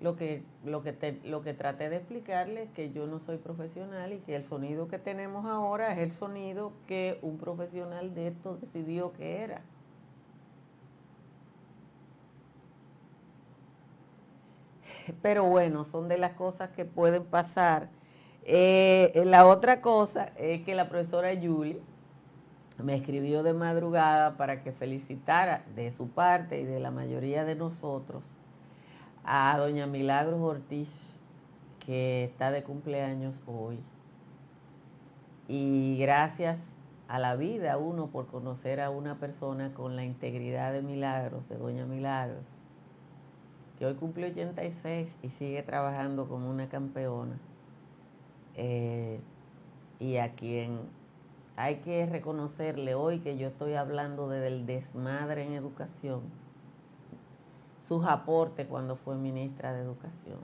Lo 0.00 0.14
que, 0.14 0.44
lo, 0.64 0.82
que 0.82 1.18
lo 1.24 1.42
que 1.42 1.54
traté 1.54 1.88
de 1.90 1.96
explicarles 1.96 2.68
es 2.68 2.70
que 2.74 2.92
yo 2.92 3.08
no 3.08 3.18
soy 3.18 3.38
profesional 3.38 4.12
y 4.12 4.18
que 4.20 4.36
el 4.36 4.44
sonido 4.44 4.86
que 4.86 4.98
tenemos 5.00 5.44
ahora 5.46 5.92
es 5.92 5.98
el 5.98 6.12
sonido 6.12 6.72
que 6.86 7.18
un 7.22 7.38
profesional 7.38 8.14
de 8.14 8.28
esto 8.28 8.58
decidió 8.58 9.12
que 9.12 9.42
era. 9.42 9.62
Pero 15.22 15.44
bueno, 15.44 15.84
son 15.84 16.08
de 16.08 16.18
las 16.18 16.32
cosas 16.34 16.70
que 16.70 16.84
pueden 16.84 17.24
pasar 17.24 17.88
eh, 18.44 19.22
la 19.26 19.46
otra 19.46 19.80
cosa 19.80 20.32
es 20.36 20.62
que 20.62 20.74
la 20.74 20.88
profesora 20.88 21.30
Julie 21.40 21.80
me 22.82 22.94
escribió 22.94 23.42
de 23.42 23.54
madrugada 23.54 24.36
para 24.36 24.62
que 24.62 24.72
felicitara 24.72 25.64
de 25.74 25.90
su 25.90 26.08
parte 26.08 26.60
y 26.60 26.64
de 26.64 26.80
la 26.80 26.90
mayoría 26.90 27.44
de 27.44 27.56
nosotros 27.56 28.22
a 29.24 29.56
doña 29.58 29.86
Milagros 29.86 30.40
Ortiz, 30.40 30.90
que 31.84 32.24
está 32.24 32.50
de 32.50 32.62
cumpleaños 32.62 33.42
hoy. 33.46 33.78
Y 35.48 35.98
gracias 35.98 36.58
a 37.08 37.18
la 37.18 37.34
vida 37.36 37.78
uno 37.78 38.06
por 38.06 38.26
conocer 38.26 38.80
a 38.80 38.90
una 38.90 39.16
persona 39.16 39.74
con 39.74 39.96
la 39.96 40.04
integridad 40.04 40.72
de 40.72 40.82
Milagros, 40.82 41.48
de 41.48 41.56
doña 41.56 41.84
Milagros, 41.84 42.46
que 43.78 43.86
hoy 43.86 43.94
cumple 43.94 44.30
86 44.30 45.18
y 45.22 45.28
sigue 45.30 45.62
trabajando 45.62 46.28
como 46.28 46.48
una 46.48 46.68
campeona 46.68 47.38
eh, 48.60 49.20
y 50.00 50.16
a 50.16 50.32
quien 50.32 50.80
hay 51.54 51.76
que 51.76 52.06
reconocerle 52.06 52.96
hoy 52.96 53.20
que 53.20 53.38
yo 53.38 53.46
estoy 53.46 53.74
hablando 53.74 54.28
del 54.28 54.66
desmadre 54.66 55.44
en 55.44 55.52
educación, 55.52 56.22
sus 57.80 58.04
aportes 58.04 58.66
cuando 58.66 58.96
fue 58.96 59.16
ministra 59.16 59.72
de 59.72 59.82
Educación. 59.82 60.38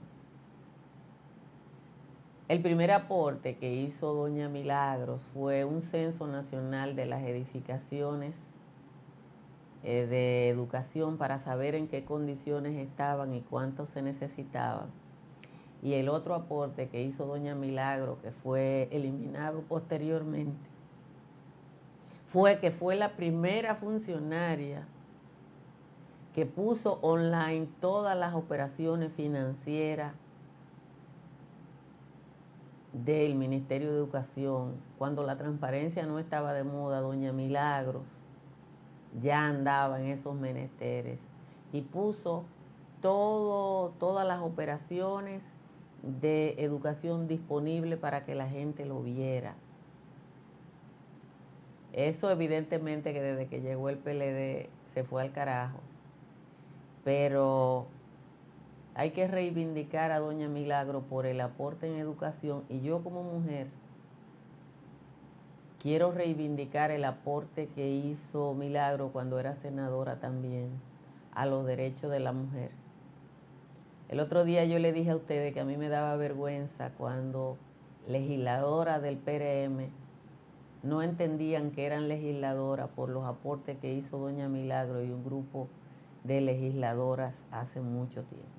El 2.47 2.61
primer 2.61 2.91
aporte 2.91 3.57
que 3.57 3.73
hizo 3.73 4.13
doña 4.13 4.47
Milagros 4.47 5.27
fue 5.33 5.65
un 5.65 5.81
censo 5.81 6.25
nacional 6.25 6.95
de 6.95 7.07
las 7.07 7.21
edificaciones 7.23 8.33
eh, 9.83 10.05
de 10.05 10.47
educación 10.47 11.17
para 11.17 11.37
saber 11.37 11.75
en 11.75 11.89
qué 11.89 12.05
condiciones 12.05 12.77
estaban 12.77 13.33
y 13.33 13.41
cuánto 13.41 13.85
se 13.85 14.01
necesitaban 14.01 14.87
y 15.85 15.93
el 15.93 16.09
otro 16.09 16.33
aporte 16.33 16.89
que 16.89 17.03
hizo 17.03 17.27
doña 17.27 17.53
Milagro, 17.53 18.17
que 18.23 18.31
fue 18.31 18.89
eliminado 18.91 19.61
posteriormente, 19.61 20.67
fue 22.25 22.57
que 22.57 22.71
fue 22.71 22.95
la 22.95 23.15
primera 23.15 23.75
funcionaria 23.75 24.87
que 26.33 26.47
puso 26.47 26.93
online 27.03 27.67
todas 27.79 28.17
las 28.17 28.33
operaciones 28.33 29.13
financieras 29.13 30.13
del 32.91 33.35
Ministerio 33.35 33.91
de 33.91 33.97
Educación, 33.97 34.77
cuando 34.97 35.21
la 35.21 35.37
transparencia 35.37 36.07
no 36.07 36.17
estaba 36.17 36.53
de 36.53 36.63
moda, 36.63 36.99
doña 36.99 37.31
Milagros 37.31 38.07
ya 39.21 39.45
andaba 39.45 40.01
en 40.01 40.07
esos 40.07 40.33
menesteres 40.33 41.19
y 41.71 41.81
puso 41.81 42.43
todo, 43.03 43.91
todas 43.99 44.27
las 44.27 44.39
operaciones 44.39 45.43
de 46.21 46.55
educación 46.59 47.27
disponible 47.27 47.97
para 47.97 48.21
que 48.21 48.35
la 48.35 48.47
gente 48.47 48.85
lo 48.85 49.01
viera. 49.01 49.55
Eso 51.93 52.29
evidentemente 52.29 53.13
que 53.13 53.21
desde 53.21 53.47
que 53.47 53.61
llegó 53.61 53.89
el 53.89 53.97
PLD 53.97 54.69
se 54.93 55.03
fue 55.03 55.21
al 55.21 55.31
carajo. 55.31 55.79
Pero 57.03 57.87
hay 58.95 59.11
que 59.11 59.27
reivindicar 59.27 60.11
a 60.11 60.19
Doña 60.19 60.47
Milagro 60.47 61.01
por 61.01 61.25
el 61.25 61.41
aporte 61.41 61.87
en 61.87 61.95
educación 61.95 62.63
y 62.69 62.81
yo 62.81 63.03
como 63.03 63.23
mujer 63.23 63.67
quiero 65.85 66.11
reivindicar 66.11 66.89
el 66.89 67.05
aporte 67.05 67.67
que 67.75 67.87
hizo 67.91 68.55
Milagro 68.55 69.09
cuando 69.09 69.39
era 69.39 69.55
senadora 69.55 70.19
también 70.19 70.69
a 71.35 71.45
los 71.45 71.63
derechos 71.65 72.09
de 72.09 72.19
la 72.19 72.31
mujer. 72.31 72.71
El 74.09 74.19
otro 74.19 74.45
día 74.45 74.65
yo 74.65 74.79
le 74.79 74.93
dije 74.93 75.11
a 75.11 75.15
ustedes 75.15 75.53
que 75.53 75.59
a 75.59 75.65
mí 75.65 75.77
me 75.77 75.89
daba 75.89 76.15
vergüenza 76.15 76.91
cuando 76.91 77.57
legisladoras 78.07 79.01
del 79.01 79.17
PRM 79.17 79.89
no 80.83 81.01
entendían 81.01 81.71
que 81.71 81.87
eran 81.87 82.07
legisladoras 82.07 82.89
por 82.89 83.09
los 83.09 83.25
aportes 83.25 83.77
que 83.79 83.93
hizo 83.93 84.19
Doña 84.19 84.47
Milagro 84.47 85.03
y 85.03 85.09
un 85.09 85.23
grupo 85.23 85.67
de 86.23 86.41
legisladoras 86.41 87.35
hace 87.51 87.81
mucho 87.81 88.21
tiempo. 88.23 88.49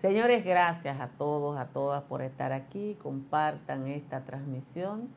Señores, 0.00 0.44
gracias 0.44 1.00
a 1.00 1.08
todos, 1.08 1.58
a 1.58 1.68
todas 1.68 2.02
por 2.04 2.20
estar 2.20 2.52
aquí. 2.52 2.96
Compartan 3.02 3.88
esta 3.88 4.24
transmisión. 4.24 5.08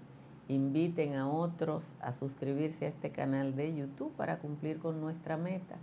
Inviten 0.47 1.15
a 1.15 1.29
otros 1.29 1.93
a 2.01 2.13
suscribirse 2.13 2.85
a 2.85 2.89
este 2.89 3.11
canal 3.11 3.55
de 3.55 3.75
YouTube 3.75 4.13
para 4.15 4.39
cumplir 4.39 4.79
con 4.79 4.99
nuestra 4.99 5.37
meta. 5.37 5.75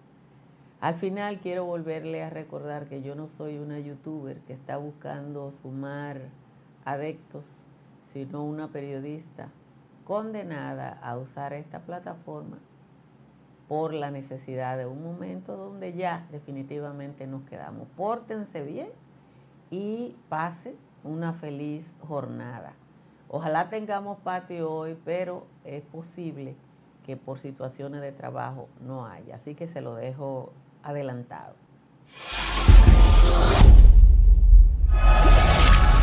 Al 0.80 0.94
final 0.94 1.40
quiero 1.40 1.64
volverle 1.64 2.22
a 2.22 2.30
recordar 2.30 2.86
que 2.86 3.02
yo 3.02 3.16
no 3.16 3.26
soy 3.26 3.58
una 3.58 3.80
youtuber 3.80 4.38
que 4.42 4.52
está 4.52 4.76
buscando 4.76 5.50
sumar 5.50 6.20
adeptos, 6.84 7.44
sino 8.12 8.44
una 8.44 8.68
periodista 8.68 9.48
condenada 10.04 10.98
a 11.02 11.18
usar 11.18 11.52
esta 11.52 11.80
plataforma 11.80 12.58
por 13.66 13.92
la 13.92 14.12
necesidad 14.12 14.78
de 14.78 14.86
un 14.86 15.02
momento 15.02 15.56
donde 15.56 15.94
ya 15.94 16.28
definitivamente 16.30 17.26
nos 17.26 17.42
quedamos. 17.42 17.88
Pórtense 17.96 18.62
bien 18.62 18.90
y 19.70 20.16
pasen 20.28 20.76
una 21.02 21.32
feliz 21.32 21.92
jornada. 22.06 22.72
Ojalá 23.28 23.68
tengamos 23.68 24.18
patio 24.18 24.72
hoy, 24.72 24.96
pero 25.04 25.44
es 25.64 25.82
posible 25.82 26.54
que 27.04 27.16
por 27.16 27.40
situaciones 27.40 28.00
de 28.00 28.12
trabajo 28.12 28.68
no 28.80 29.06
haya. 29.06 29.34
Así 29.34 29.54
que 29.54 29.66
se 29.66 29.80
lo 29.80 29.94
dejo 29.94 30.52
adelantado. 30.82 31.54